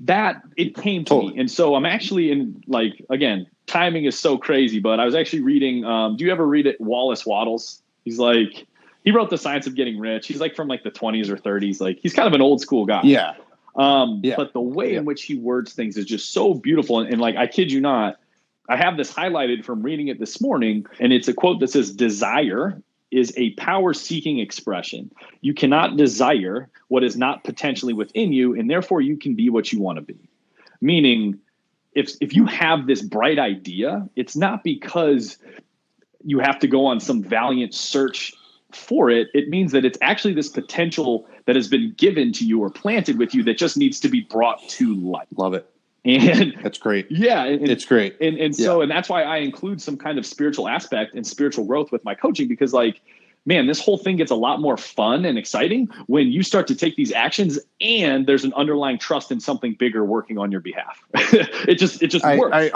[0.00, 1.34] that, it came to totally.
[1.34, 1.40] me.
[1.40, 5.42] And so I'm actually in, like, again, timing is so crazy, but I was actually
[5.42, 6.80] reading, um, do you ever read it?
[6.80, 7.82] Wallace Wattles.
[8.04, 8.66] He's like,
[9.04, 10.26] he wrote The Science of Getting Rich.
[10.26, 11.80] He's like from like the 20s or 30s.
[11.80, 13.02] Like he's kind of an old school guy.
[13.04, 13.34] Yeah.
[13.78, 14.34] Um, yeah.
[14.36, 14.98] But the way yeah.
[14.98, 16.98] in which he words things is just so beautiful.
[16.98, 18.18] And, and like, I kid you not,
[18.68, 21.90] I have this highlighted from reading it this morning, and it's a quote that says,
[21.92, 25.10] Desire is a power seeking expression.
[25.40, 29.72] You cannot desire what is not potentially within you, and therefore you can be what
[29.72, 30.28] you want to be.
[30.80, 31.38] Meaning,
[31.94, 35.38] if, if you have this bright idea, it's not because
[36.24, 38.34] you have to go on some valiant search
[38.72, 42.62] for it, it means that it's actually this potential that has been given to you
[42.62, 45.28] or planted with you that just needs to be brought to light.
[45.36, 45.68] Love it.
[46.04, 47.10] And that's great.
[47.10, 47.44] Yeah.
[47.44, 48.16] And, it's great.
[48.20, 48.82] And, and so, yeah.
[48.82, 52.14] and that's why I include some kind of spiritual aspect and spiritual growth with my
[52.14, 53.00] coaching because, like,
[53.46, 56.74] man, this whole thing gets a lot more fun and exciting when you start to
[56.74, 61.02] take these actions and there's an underlying trust in something bigger working on your behalf.
[61.14, 62.54] it just, it just I, works.
[62.54, 62.70] I,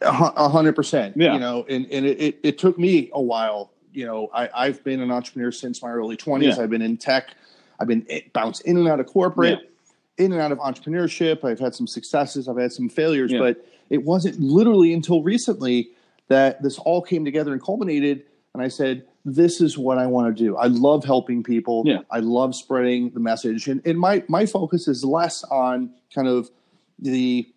[0.00, 1.16] a hundred percent.
[1.22, 1.34] Yeah.
[1.34, 4.82] You know, and, and it, it, it took me a while you know, I, have
[4.84, 6.56] been an entrepreneur since my early 20s.
[6.56, 6.62] Yeah.
[6.62, 7.34] I've been in tech.
[7.78, 10.24] I've been eh, bounced in and out of corporate, yeah.
[10.24, 11.44] in and out of entrepreneurship.
[11.44, 12.48] I've had some successes.
[12.48, 13.38] I've had some failures, yeah.
[13.38, 15.90] but it wasn't literally until recently
[16.28, 18.24] that this all came together and culminated.
[18.54, 20.56] And I said, this is what I want to do.
[20.56, 21.84] I love helping people.
[21.86, 21.98] Yeah.
[22.10, 23.68] I love spreading the message.
[23.68, 26.50] And, and my, my focus is less on kind of
[26.98, 27.48] the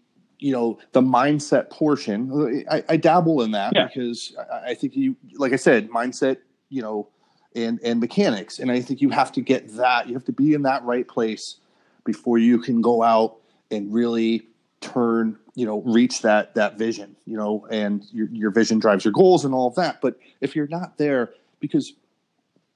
[0.45, 3.87] you know the mindset portion i, I dabble in that yeah.
[3.87, 6.37] because I, I, think you like i said mindset
[6.69, 7.07] you know
[7.55, 10.53] and and mechanics and i think you have to get that you have to be
[10.53, 11.55] in that right place
[12.03, 13.37] before you can go out
[13.71, 14.43] and really
[14.81, 19.13] turn you know reach that that vision you know and your, your vision drives your
[19.13, 21.93] goals and all of that but if you're not there because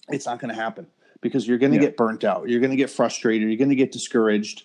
[0.08, 0.88] it's not going to happen
[1.21, 1.84] because you're going to yeah.
[1.84, 4.63] get burnt out you're going to get frustrated you're going to get discouraged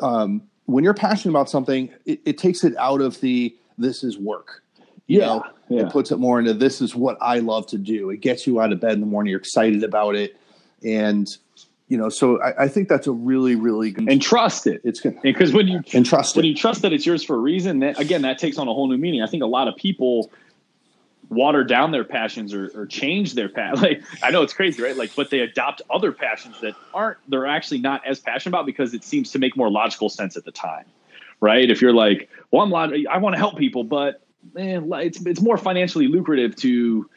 [0.00, 4.18] um, when you're passionate about something, it, it, takes it out of the this is
[4.18, 4.62] work.
[5.06, 5.82] You yeah, know, yeah.
[5.82, 8.10] it puts it more into this is what I love to do.
[8.10, 9.30] It gets you out of bed in the morning.
[9.30, 10.36] You're excited about it,
[10.84, 11.26] and
[11.88, 12.08] you know.
[12.08, 14.80] So I, I think that's a really, really good and trust it.
[14.84, 16.48] It's good because when you and trust when it.
[16.48, 18.88] you trust that it's yours for a reason, that again that takes on a whole
[18.88, 19.22] new meaning.
[19.22, 20.30] I think a lot of people
[21.30, 23.80] water down their passions or, or change their path.
[23.80, 24.96] Like I know it's crazy, right?
[24.96, 28.92] Like, but they adopt other passions that aren't they're actually not as passionate about because
[28.92, 30.84] it seems to make more logical sense at the time,
[31.40, 31.70] right?
[31.70, 34.22] If you're like, well, I'm I want to help people, but
[34.54, 37.08] man, it's it's more financially lucrative to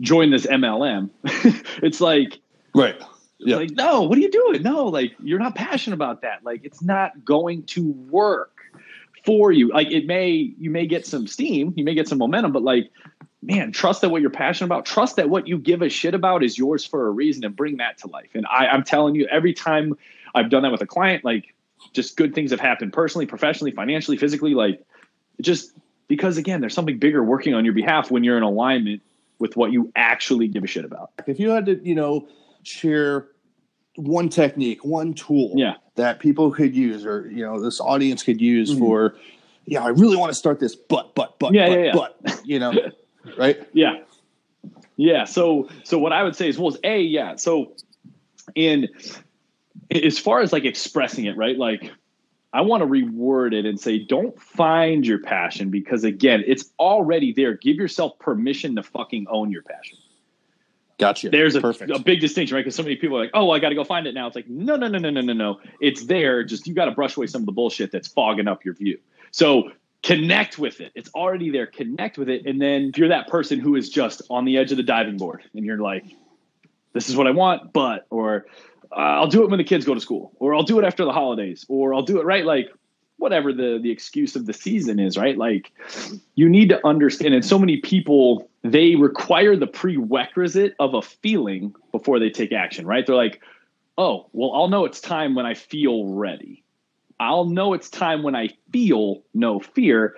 [0.00, 1.08] join this MLM.
[1.82, 2.40] it's like
[2.74, 3.00] right.
[3.38, 3.56] Yeah.
[3.56, 4.62] Like, no, what are you doing?
[4.62, 6.44] No, like you're not passionate about that.
[6.44, 8.52] Like it's not going to work
[9.24, 9.68] for you.
[9.68, 12.90] Like it may you may get some steam, you may get some momentum, but like
[13.42, 16.44] man, trust that what you're passionate about, trust that what you give a shit about
[16.44, 18.30] is yours for a reason and bring that to life.
[18.34, 19.98] And I, I'm telling you, every time
[20.34, 21.54] I've done that with a client, like
[21.92, 24.84] just good things have happened personally, professionally, financially, physically, like
[25.40, 25.72] just
[26.06, 29.02] because again, there's something bigger working on your behalf when you're in alignment
[29.40, 31.10] with what you actually give a shit about.
[31.26, 32.28] If you had to, you know,
[32.62, 33.28] share
[33.96, 35.74] one technique, one tool yeah.
[35.96, 38.78] that people could use or, you know, this audience could use mm-hmm.
[38.78, 39.16] for,
[39.64, 41.92] yeah, I really want to start this, but, but, but, yeah, but, yeah, yeah.
[41.92, 42.72] but, you know,
[43.36, 43.66] right?
[43.72, 44.02] Yeah.
[44.96, 45.24] Yeah.
[45.24, 47.36] So so what I would say is well, is a yeah.
[47.36, 47.72] So
[48.54, 48.88] in
[49.90, 51.56] as far as like expressing it, right?
[51.56, 51.90] Like
[52.52, 57.32] I want to reword it and say, don't find your passion because again, it's already
[57.32, 57.54] there.
[57.54, 59.98] Give yourself permission to fucking own your passion.
[60.98, 61.30] Gotcha.
[61.30, 62.60] There's a, a big distinction, right?
[62.60, 64.36] Because so many people are like, "Oh, I got to go find it now." It's
[64.36, 65.60] like, no, no, no, no, no, no, no.
[65.80, 66.44] It's there.
[66.44, 68.98] Just you got to brush away some of the bullshit that's fogging up your view.
[69.32, 70.92] So connect with it.
[70.94, 71.66] It's already there.
[71.66, 74.70] Connect with it, and then if you're that person who is just on the edge
[74.70, 76.04] of the diving board, and you're like,
[76.92, 78.46] "This is what I want," but or
[78.90, 81.04] uh, I'll do it when the kids go to school, or I'll do it after
[81.04, 82.68] the holidays, or I'll do it right, like
[83.16, 85.38] whatever the the excuse of the season is, right?
[85.38, 85.72] Like
[86.34, 87.34] you need to understand.
[87.34, 92.86] And so many people they require the prerequisite of a feeling before they take action,
[92.86, 93.06] right?
[93.06, 93.40] They're like,
[93.98, 96.64] oh, well, I'll know it's time when I feel ready.
[97.20, 100.16] I'll know it's time when I feel no fear.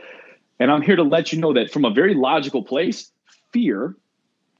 [0.59, 3.11] And I'm here to let you know that from a very logical place,
[3.53, 3.97] fear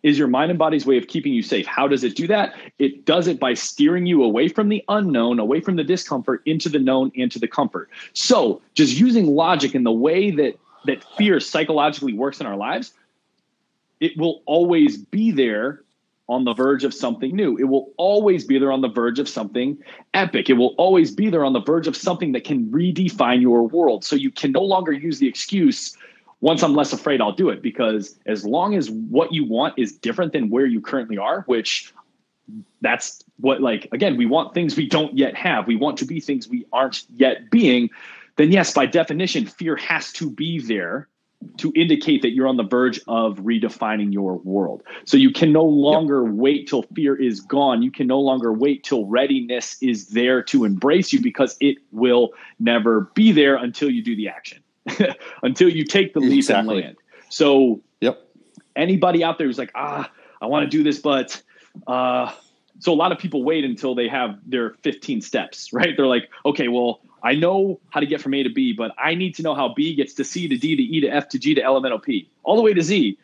[0.03, 1.67] is your mind and body's way of keeping you safe.
[1.67, 2.55] How does it do that?
[2.79, 6.69] It does it by steering you away from the unknown, away from the discomfort, into
[6.69, 7.89] the known, into the comfort.
[8.13, 12.93] So, just using logic in the way that that fear psychologically works in our lives,
[14.01, 15.84] it will always be there
[16.29, 17.57] on the verge of something new.
[17.59, 19.77] It will always be there on the verge of something
[20.15, 20.49] epic.
[20.49, 24.05] It will always be there on the verge of something that can redefine your world.
[24.05, 25.97] So you can no longer use the excuse
[26.45, 29.97] once I'm less afraid, I'll do it because as long as what you want is
[29.97, 31.91] different than where you currently are, which
[32.83, 35.67] that's what, like, again, we want things we don't yet have.
[35.67, 37.89] We want to be things we aren't yet being.
[38.37, 41.09] Then, yes, by definition, fear has to be there
[41.59, 44.83] to indicate that you're on the verge of redefining your world.
[45.05, 46.35] So you can no longer yep.
[46.35, 47.83] wait till fear is gone.
[47.83, 52.31] You can no longer wait till readiness is there to embrace you because it will
[52.59, 54.63] never be there until you do the action.
[55.43, 56.77] until you take the leap exactly.
[56.77, 56.97] and land.
[57.31, 58.21] So, yep.
[58.77, 60.11] Anybody out there who's like, ah,
[60.43, 61.41] I want to do this, but
[61.87, 62.33] uh,
[62.81, 65.97] so a lot of people wait until they have their 15 steps, right?
[65.97, 69.15] They're like, okay, well, I know how to get from A to B, but I
[69.15, 71.39] need to know how B gets to C to D to E to F to
[71.39, 73.19] G to L M N O P, all the way to Z.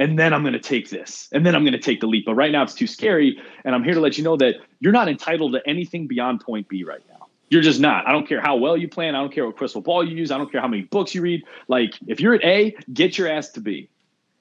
[0.00, 2.24] And then I'm going to take this, and then I'm going to take the leap.
[2.24, 4.92] But right now it's too scary, and I'm here to let you know that you're
[4.92, 7.26] not entitled to anything beyond point B right now.
[7.50, 8.06] You're just not.
[8.06, 9.14] I don't care how well you plan.
[9.14, 10.30] I don't care what crystal ball you use.
[10.30, 11.42] I don't care how many books you read.
[11.66, 13.88] Like if you're at A, get your ass to B.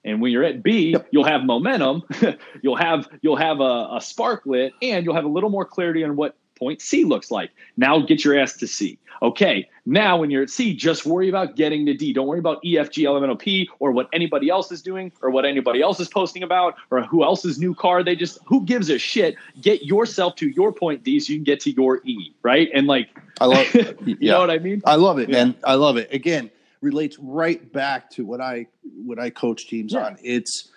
[0.06, 1.08] And when you're at B, yep.
[1.12, 2.04] you'll have momentum.
[2.62, 6.04] you'll have you'll have a, a spark lit, and you'll have a little more clarity
[6.04, 7.52] on what point C looks like.
[7.78, 9.00] Now get your ass to C.
[9.22, 12.14] Okay, now when you're at C, just worry about getting to D.
[12.14, 14.72] Don't worry about E, F, G, L, M, N, O, P or what anybody else
[14.72, 18.04] is doing or what anybody else is posting about or who else's new car.
[18.04, 19.36] They just, who gives a shit?
[19.62, 22.70] Get yourself to your point D so you can get to your E, right?
[22.74, 24.34] And like, I love, you yeah.
[24.34, 24.82] know what I mean?
[24.86, 25.46] I love it, yeah.
[25.46, 25.56] man.
[25.64, 26.14] I love it.
[26.14, 26.52] Again,
[26.82, 28.68] relates right back to what I,
[29.04, 30.06] what I coach teams yeah.
[30.06, 30.18] on.
[30.22, 30.70] It's,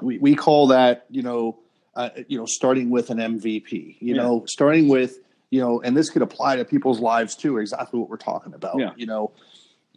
[0.00, 1.58] we, we call that, you know,
[1.94, 5.18] uh, you know, starting with an MVP, you know, starting with,
[5.50, 7.58] you know, and this could apply to people's lives too.
[7.58, 8.78] Exactly what we're talking about.
[8.78, 8.90] Yeah.
[8.96, 9.32] You know,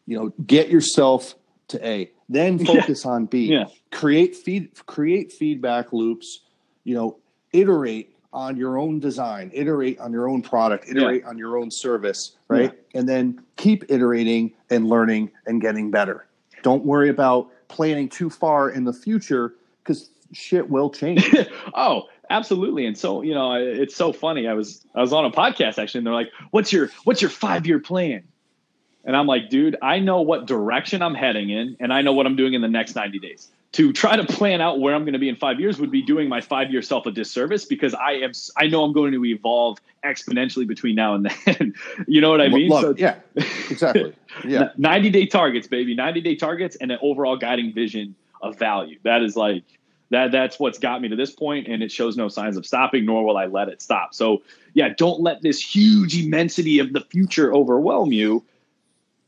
[0.05, 1.35] you know, get yourself
[1.69, 3.11] to A, then focus yeah.
[3.11, 3.45] on B.
[3.45, 3.65] Yeah.
[3.91, 6.41] Create feed, create feedback loops.
[6.83, 7.19] You know,
[7.53, 11.29] iterate on your own design, iterate on your own product, iterate yeah.
[11.29, 12.73] on your own service, right?
[12.73, 12.99] Yeah.
[12.99, 16.25] And then keep iterating and learning and getting better.
[16.63, 21.33] Don't worry about planning too far in the future because shit will change.
[21.73, 22.85] oh, absolutely.
[22.85, 24.47] And so, you know, it's so funny.
[24.47, 27.29] I was I was on a podcast actually, and they're like, "What's your what's your
[27.29, 28.23] five year plan?"
[29.05, 32.25] And I'm like, "Dude, I know what direction I'm heading in, and I know what
[32.25, 35.13] I'm doing in the next 90 days." To try to plan out where I'm going
[35.13, 37.95] to be in five years would be doing my five year self a disservice because
[37.95, 41.73] I am I know I'm going to evolve exponentially between now and then.
[42.07, 42.69] you know what I mean?
[42.69, 44.13] Love, so, yeah, exactly.
[44.45, 45.95] Yeah, 90 day targets, baby.
[45.95, 48.99] 90 day targets and an overall guiding vision of value.
[49.03, 49.63] That is like
[50.13, 53.05] that that's what's got me to this point and it shows no signs of stopping
[53.05, 54.13] nor will i let it stop.
[54.13, 54.43] So
[54.73, 58.43] yeah don't let this huge immensity of the future overwhelm you.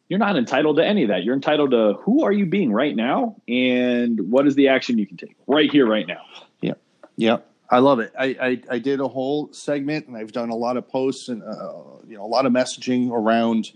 [0.07, 1.23] You're not entitled to any of that.
[1.23, 5.07] You're entitled to who are you being right now and what is the action you
[5.07, 6.21] can take right here right now.
[6.61, 6.73] Yeah
[7.17, 7.37] yeah
[7.69, 8.13] i love it.
[8.17, 11.41] I i, I did a whole segment and i've done a lot of posts and
[11.43, 11.73] uh,
[12.07, 13.71] you know a lot of messaging around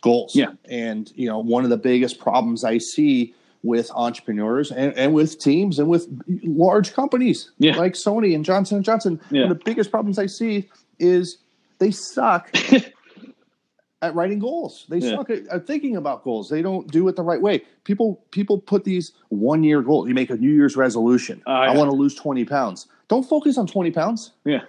[0.00, 0.36] goals.
[0.36, 0.52] Yeah.
[0.68, 5.38] And you know one of the biggest problems i see with entrepreneurs and, and with
[5.38, 6.06] teams and with
[6.44, 7.76] large companies yeah.
[7.76, 9.20] like Sony and Johnson and Johnson.
[9.30, 9.42] Yeah.
[9.42, 11.38] One of the biggest problems I see is
[11.78, 12.54] they suck
[14.02, 14.86] at writing goals.
[14.88, 15.16] They yeah.
[15.16, 16.48] suck at, at, thinking about goals.
[16.48, 17.62] They don't do it the right way.
[17.84, 20.08] People people put these one year goals.
[20.08, 21.42] You make a New Year's resolution.
[21.46, 22.86] Uh, I want to lose twenty pounds.
[23.08, 24.32] Don't focus on twenty pounds.
[24.44, 24.60] Yeah.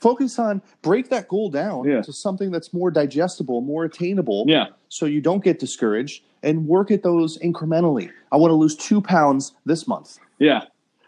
[0.00, 2.02] Focus on break that goal down yeah.
[2.02, 4.44] to something that's more digestible, more attainable.
[4.48, 4.66] Yeah.
[4.88, 8.10] So you don't get discouraged and work at those incrementally.
[8.32, 10.18] I want to lose two pounds this month.
[10.38, 10.64] Yeah.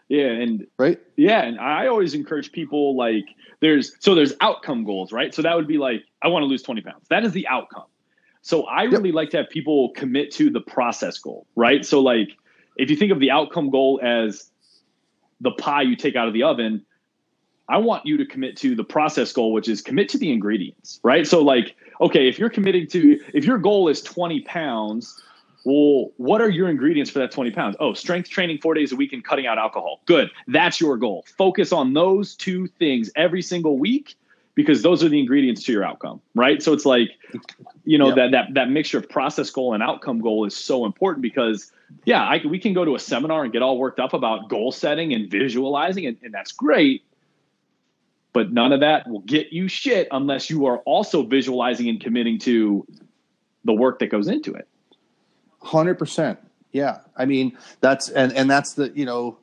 [0.09, 0.27] Yeah.
[0.27, 0.99] And right.
[1.15, 1.43] Yeah.
[1.43, 3.25] And I always encourage people like
[3.59, 5.33] there's so there's outcome goals, right?
[5.33, 7.07] So that would be like, I want to lose 20 pounds.
[7.09, 7.85] That is the outcome.
[8.41, 9.15] So I really yep.
[9.15, 11.85] like to have people commit to the process goal, right?
[11.85, 12.29] So like
[12.77, 14.49] if you think of the outcome goal as
[15.41, 16.83] the pie you take out of the oven.
[17.69, 20.99] I want you to commit to the process goal, which is commit to the ingredients,
[21.03, 21.27] right?
[21.27, 25.21] So, like, okay, if you're committing to, if your goal is 20 pounds,
[25.65, 27.75] well, what are your ingredients for that 20 pounds?
[27.79, 30.01] Oh, strength training four days a week and cutting out alcohol.
[30.05, 30.31] Good.
[30.47, 31.25] That's your goal.
[31.37, 34.15] Focus on those two things every single week
[34.55, 36.63] because those are the ingredients to your outcome, right?
[36.63, 37.11] So it's like,
[37.85, 38.15] you know, yep.
[38.15, 41.71] that that that mixture of process goal and outcome goal is so important because
[42.05, 44.71] yeah, I, we can go to a seminar and get all worked up about goal
[44.71, 47.03] setting and visualizing, and, and that's great.
[48.37, 52.37] But none of that will get you shit unless you are also visualizing and committing
[52.41, 52.85] to
[53.65, 54.67] the work that goes into it.
[55.59, 56.37] Hundred percent.
[56.71, 56.99] Yeah.
[57.15, 59.39] I mean, that's and and that's the you know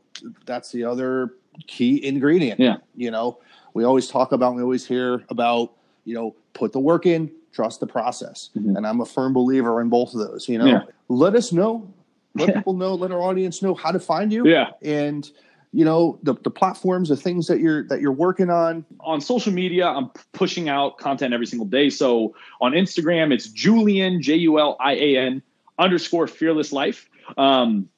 [0.47, 1.35] that's the other
[1.67, 2.61] key ingredient.
[2.61, 2.77] Yeah.
[2.95, 3.39] You know,
[3.73, 5.73] we always talk about, we always hear about,
[6.05, 8.51] you know, put the work in, trust the process.
[8.57, 8.77] Mm-hmm.
[8.77, 10.49] And I'm a firm believer in both of those.
[10.49, 10.83] You know, yeah.
[11.09, 11.93] let us know,
[12.37, 12.55] let yeah.
[12.55, 14.47] people know, let our audience know how to find you.
[14.47, 14.71] Yeah.
[14.83, 15.29] And
[15.75, 19.53] you know the, the platforms the things that you're that you're working on on social
[19.53, 25.43] media i'm pushing out content every single day so on instagram it's julian j-u-l-i-a-n
[25.79, 27.89] underscore fearless life um,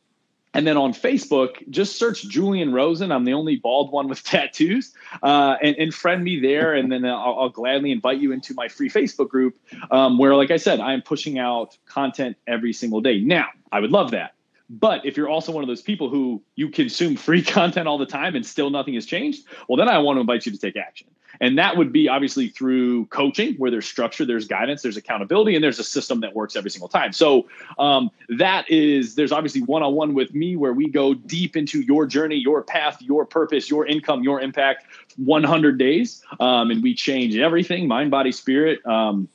[0.55, 3.13] and then on Facebook, just search Julian Rosen.
[3.13, 6.73] I'm the only bald one with tattoos, uh, and, and, friend me there.
[6.73, 9.55] And then I'll, I'll, gladly invite you into my free Facebook group,
[9.91, 13.21] um, where, like I said, I am pushing out content every single day.
[13.21, 14.36] Now, I would love that.
[14.69, 18.07] But if you're also one of those people who you consume free content all the
[18.07, 20.77] time and still nothing has changed, well, then I want to invite you to take
[20.77, 21.09] action.
[21.41, 25.63] And that would be obviously through coaching, where there's structure, there's guidance, there's accountability, and
[25.63, 27.13] there's a system that works every single time.
[27.13, 27.47] So
[27.79, 31.81] um, that is, there's obviously one on one with me where we go deep into
[31.83, 34.87] your journey, your path, your purpose, your income, your impact,
[35.17, 36.23] 100 days.
[36.41, 38.85] Um, and we change everything mind, body, spirit.
[38.87, 39.29] Um,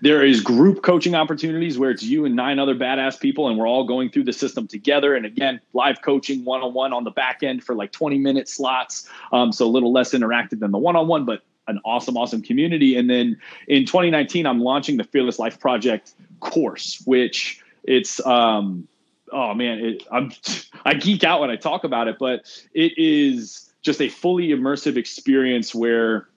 [0.00, 3.68] there is group coaching opportunities where it's you and nine other badass people, and we're
[3.68, 5.14] all going through the system together.
[5.14, 8.48] And again, live coaching one on one on the back end for like 20 minute
[8.48, 9.08] slots.
[9.32, 12.42] Um, so a little less interactive than the one on one, but an awesome, awesome
[12.42, 12.96] community.
[12.96, 18.86] And then in 2019, I'm launching the Fearless Life Project course, which it's, um,
[19.32, 20.32] oh man, it, I'm,
[20.84, 24.96] I geek out when I talk about it, but it is just a fully immersive
[24.96, 26.28] experience where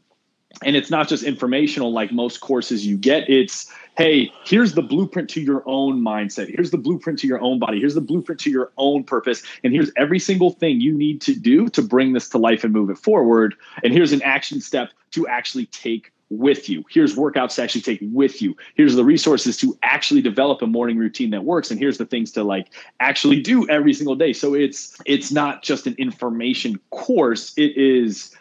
[0.63, 5.29] and it's not just informational like most courses you get it's hey here's the blueprint
[5.29, 8.49] to your own mindset here's the blueprint to your own body here's the blueprint to
[8.49, 12.27] your own purpose and here's every single thing you need to do to bring this
[12.29, 16.69] to life and move it forward and here's an action step to actually take with
[16.69, 16.85] you.
[16.89, 18.55] Here's workouts to actually take with you.
[18.75, 22.31] Here's the resources to actually develop a morning routine that works and here's the things
[22.33, 22.67] to like
[22.99, 24.33] actually do every single day.
[24.33, 27.53] So it's it's not just an information course.
[27.57, 28.35] It is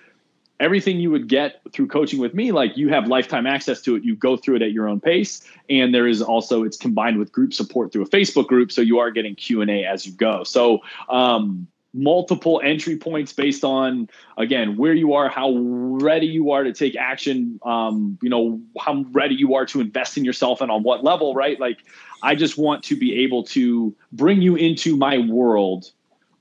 [0.60, 4.04] everything you would get through coaching with me like you have lifetime access to it.
[4.04, 5.42] You go through it at your own pace.
[5.70, 8.72] And there is also it's combined with group support through a facebook group.
[8.72, 10.44] So you are getting q&a as you go.
[10.44, 16.62] So um, multiple entry points based on again where you are how ready you are
[16.62, 20.70] to take action um, you know how ready you are to invest in yourself and
[20.70, 21.58] on what level right?
[21.58, 21.78] Like
[22.22, 25.92] i just want to be able to bring you into my world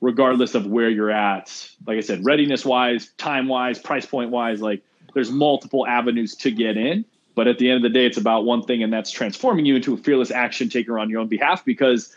[0.02, 1.70] regardless of where you're at.
[1.86, 4.84] Like I said, readiness wise, time wise, price point wise, like
[5.14, 7.06] there's multiple avenues to get in.
[7.36, 9.76] But at the end of the day, it's about one thing, and that's transforming you
[9.76, 11.64] into a fearless action taker on your own behalf.
[11.64, 12.16] Because,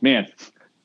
[0.00, 0.28] man,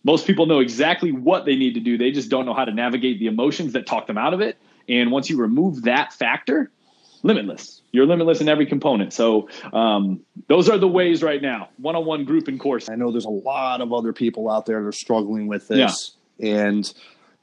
[0.04, 1.96] most people know exactly what they need to do.
[1.96, 4.58] They just don't know how to navigate the emotions that talk them out of it.
[4.90, 6.72] And once you remove that factor,
[7.24, 7.82] limitless.
[7.92, 9.14] You're limitless in every component.
[9.14, 11.70] So um, those are the ways right now.
[11.78, 12.90] One-on-one group and course.
[12.90, 16.16] I know there's a lot of other people out there that are struggling with this,
[16.38, 16.66] yeah.
[16.66, 16.94] and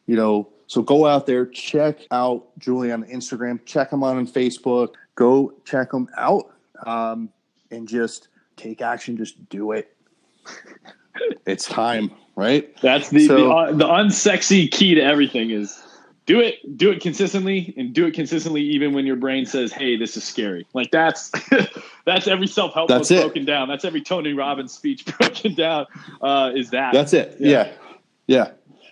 [0.06, 4.26] you know, so go out there, check out Julie on Instagram, check him out on
[4.26, 4.94] Facebook.
[5.14, 6.54] Go check him out,
[6.86, 7.30] um,
[7.70, 9.16] and just take action.
[9.16, 9.94] Just do it.
[11.46, 12.74] it's time, right?
[12.80, 15.82] That's the so, the, uh, the unsexy key to everything is
[16.28, 19.96] do it do it consistently and do it consistently even when your brain says hey
[19.96, 20.66] this is scary.
[20.74, 21.32] Like that's
[22.04, 23.66] that's every self-help that's book broken down.
[23.66, 25.86] That's every tony robbins speech broken down
[26.20, 26.92] uh, is that.
[26.92, 27.36] That's it.
[27.40, 27.48] Yeah.
[27.48, 27.72] Yeah,
[28.26, 28.50] yeah.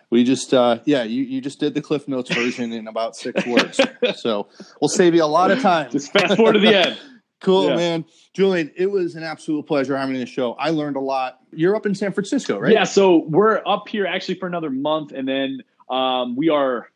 [0.09, 3.47] we just uh, yeah you, you just did the cliff notes version in about six
[3.47, 3.79] words.
[4.17, 4.49] So
[4.81, 5.91] we'll save you a lot of time.
[5.91, 6.99] Just fast forward to the end.
[7.43, 7.77] Cool yeah.
[7.77, 8.05] man.
[8.33, 10.55] Julian it was an absolute pleasure having the show.
[10.55, 11.41] I learned a lot.
[11.53, 12.73] You're up in san francisco right?
[12.73, 15.61] Yeah so we're up here actually for another month and then
[15.91, 16.89] um, we are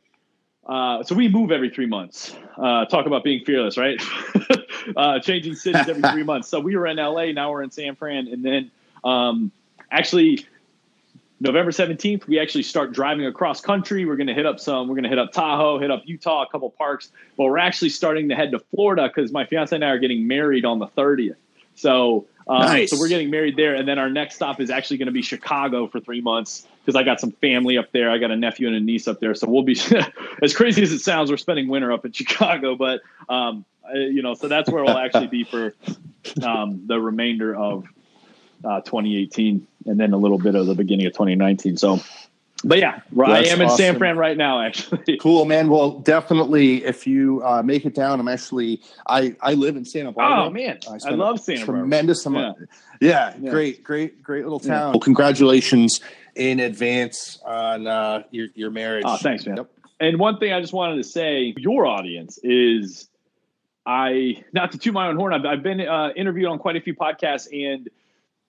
[0.67, 2.35] uh, so we move every three months.
[2.57, 4.01] Uh, talk about being fearless, right?
[4.97, 6.49] uh, changing cities every three months.
[6.49, 8.71] So we were in LA, now we're in San Fran, and then
[9.03, 9.51] um,
[9.91, 10.47] actually
[11.41, 14.05] November seventeenth, we actually start driving across country.
[14.05, 14.89] We're going to hit up some.
[14.89, 17.11] We're going to hit up Tahoe, hit up Utah, a couple parks.
[17.39, 20.27] But we're actually starting to head to Florida because my fiance and I are getting
[20.27, 21.39] married on the thirtieth.
[21.77, 22.91] So, uh, nice.
[22.91, 25.23] so we're getting married there, and then our next stop is actually going to be
[25.23, 28.11] Chicago for three months because I got some family up there.
[28.11, 29.79] I got a nephew and a niece up there, so we'll be
[30.43, 31.31] as crazy as it sounds.
[31.31, 33.65] We're spending winter up in Chicago, but um,
[33.95, 35.73] you know, so that's where we'll actually be for
[36.43, 37.85] um, the remainder of
[38.65, 41.77] uh, 2018, and then a little bit of the beginning of 2019.
[41.77, 42.01] So
[42.65, 43.77] but yeah, I am in awesome.
[43.77, 45.17] San Fran right now, actually.
[45.21, 45.69] Cool, man.
[45.69, 50.13] Well, definitely, if you uh, make it down, I'm actually I I live in Santa
[50.13, 50.47] Barbara.
[50.47, 51.83] Oh man, I, I love Santa Barbara.
[51.83, 52.59] Tremendous amount.
[52.61, 52.67] Yeah.
[53.01, 53.51] Yeah, yeah.
[53.51, 54.69] great, great, great little town.
[54.69, 54.91] Yeah.
[54.91, 56.01] Well, congratulations
[56.35, 59.05] in advance on uh, your your marriage.
[59.07, 59.57] Oh, thanks, man.
[59.57, 59.71] Yep.
[60.01, 63.09] And one thing I just wanted to say, your audience is,
[63.87, 65.33] I not to toot my own horn.
[65.33, 67.89] I've, I've been uh, interviewed on quite a few podcasts and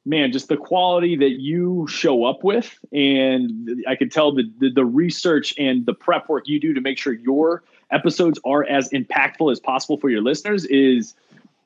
[0.06, 4.72] man, just the quality that you show up with, and I could tell the, the,
[4.72, 8.90] the research and the prep work you do to make sure your episodes are as
[8.90, 11.14] impactful as possible for your listeners is,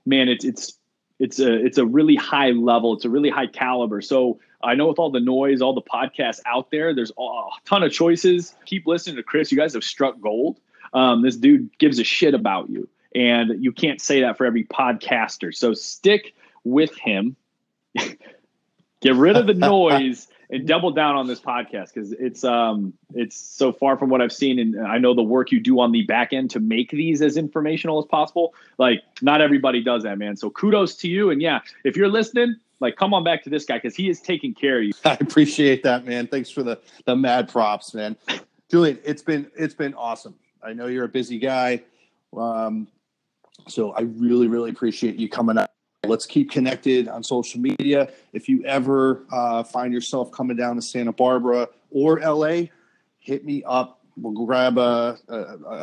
[0.05, 0.77] man, it's it's
[1.17, 4.01] it's a it's a really high level, it's a really high caliber.
[4.01, 7.83] So I know with all the noise, all the podcasts out there, there's a ton
[7.83, 8.55] of choices.
[8.65, 9.51] Keep listening to Chris.
[9.51, 10.59] You guys have struck gold.
[10.93, 14.65] Um, this dude gives a shit about you, and you can't say that for every
[14.65, 15.55] podcaster.
[15.55, 16.33] So stick
[16.63, 17.35] with him
[19.05, 23.37] get rid of the noise and double down on this podcast because it's um it's
[23.37, 26.03] so far from what I've seen and I know the work you do on the
[26.03, 28.53] back end to make these as informational as possible.
[28.77, 30.35] Like not everybody does that, man.
[30.35, 31.29] So kudos to you.
[31.29, 34.19] And yeah, if you're listening, like come on back to this guy because he is
[34.19, 34.93] taking care of you.
[35.05, 36.27] I appreciate that, man.
[36.27, 38.15] Thanks for the the mad props, man.
[38.69, 40.35] Julian, it's been it's been awesome.
[40.63, 41.83] I know you're a busy guy.
[42.35, 42.87] Um,
[43.67, 45.74] so I really, really appreciate you coming up
[46.07, 48.09] Let's keep connected on social media.
[48.33, 52.63] If you ever uh, find yourself coming down to Santa Barbara or LA,
[53.19, 54.01] hit me up.
[54.17, 55.35] We'll grab a, a,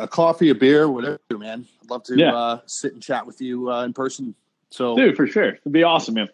[0.03, 1.67] a coffee, a beer, whatever, man.
[1.83, 2.35] I'd love to yeah.
[2.35, 4.35] uh, sit and chat with you uh, in person.
[4.71, 6.29] So, dude, for sure, it'd be awesome, man.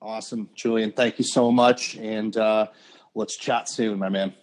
[0.00, 0.92] Awesome, Julian.
[0.92, 2.68] Thank you so much, and uh,
[3.14, 4.34] let's chat soon, my man.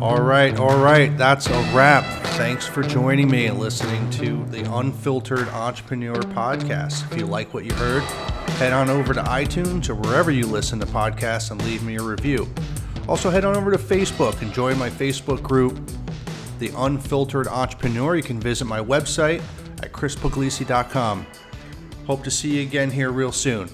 [0.00, 1.14] All right, all right.
[1.18, 2.19] That's a wrap.
[2.34, 7.10] Thanks for joining me and listening to the Unfiltered Entrepreneur Podcast.
[7.12, 8.02] If you like what you heard,
[8.58, 12.02] head on over to iTunes or wherever you listen to podcasts and leave me a
[12.02, 12.48] review.
[13.08, 15.78] Also, head on over to Facebook and join my Facebook group,
[16.58, 18.16] The Unfiltered Entrepreneur.
[18.16, 19.42] You can visit my website
[19.82, 21.26] at chrispuglisi.com.
[22.06, 23.68] Hope to see you again here real soon.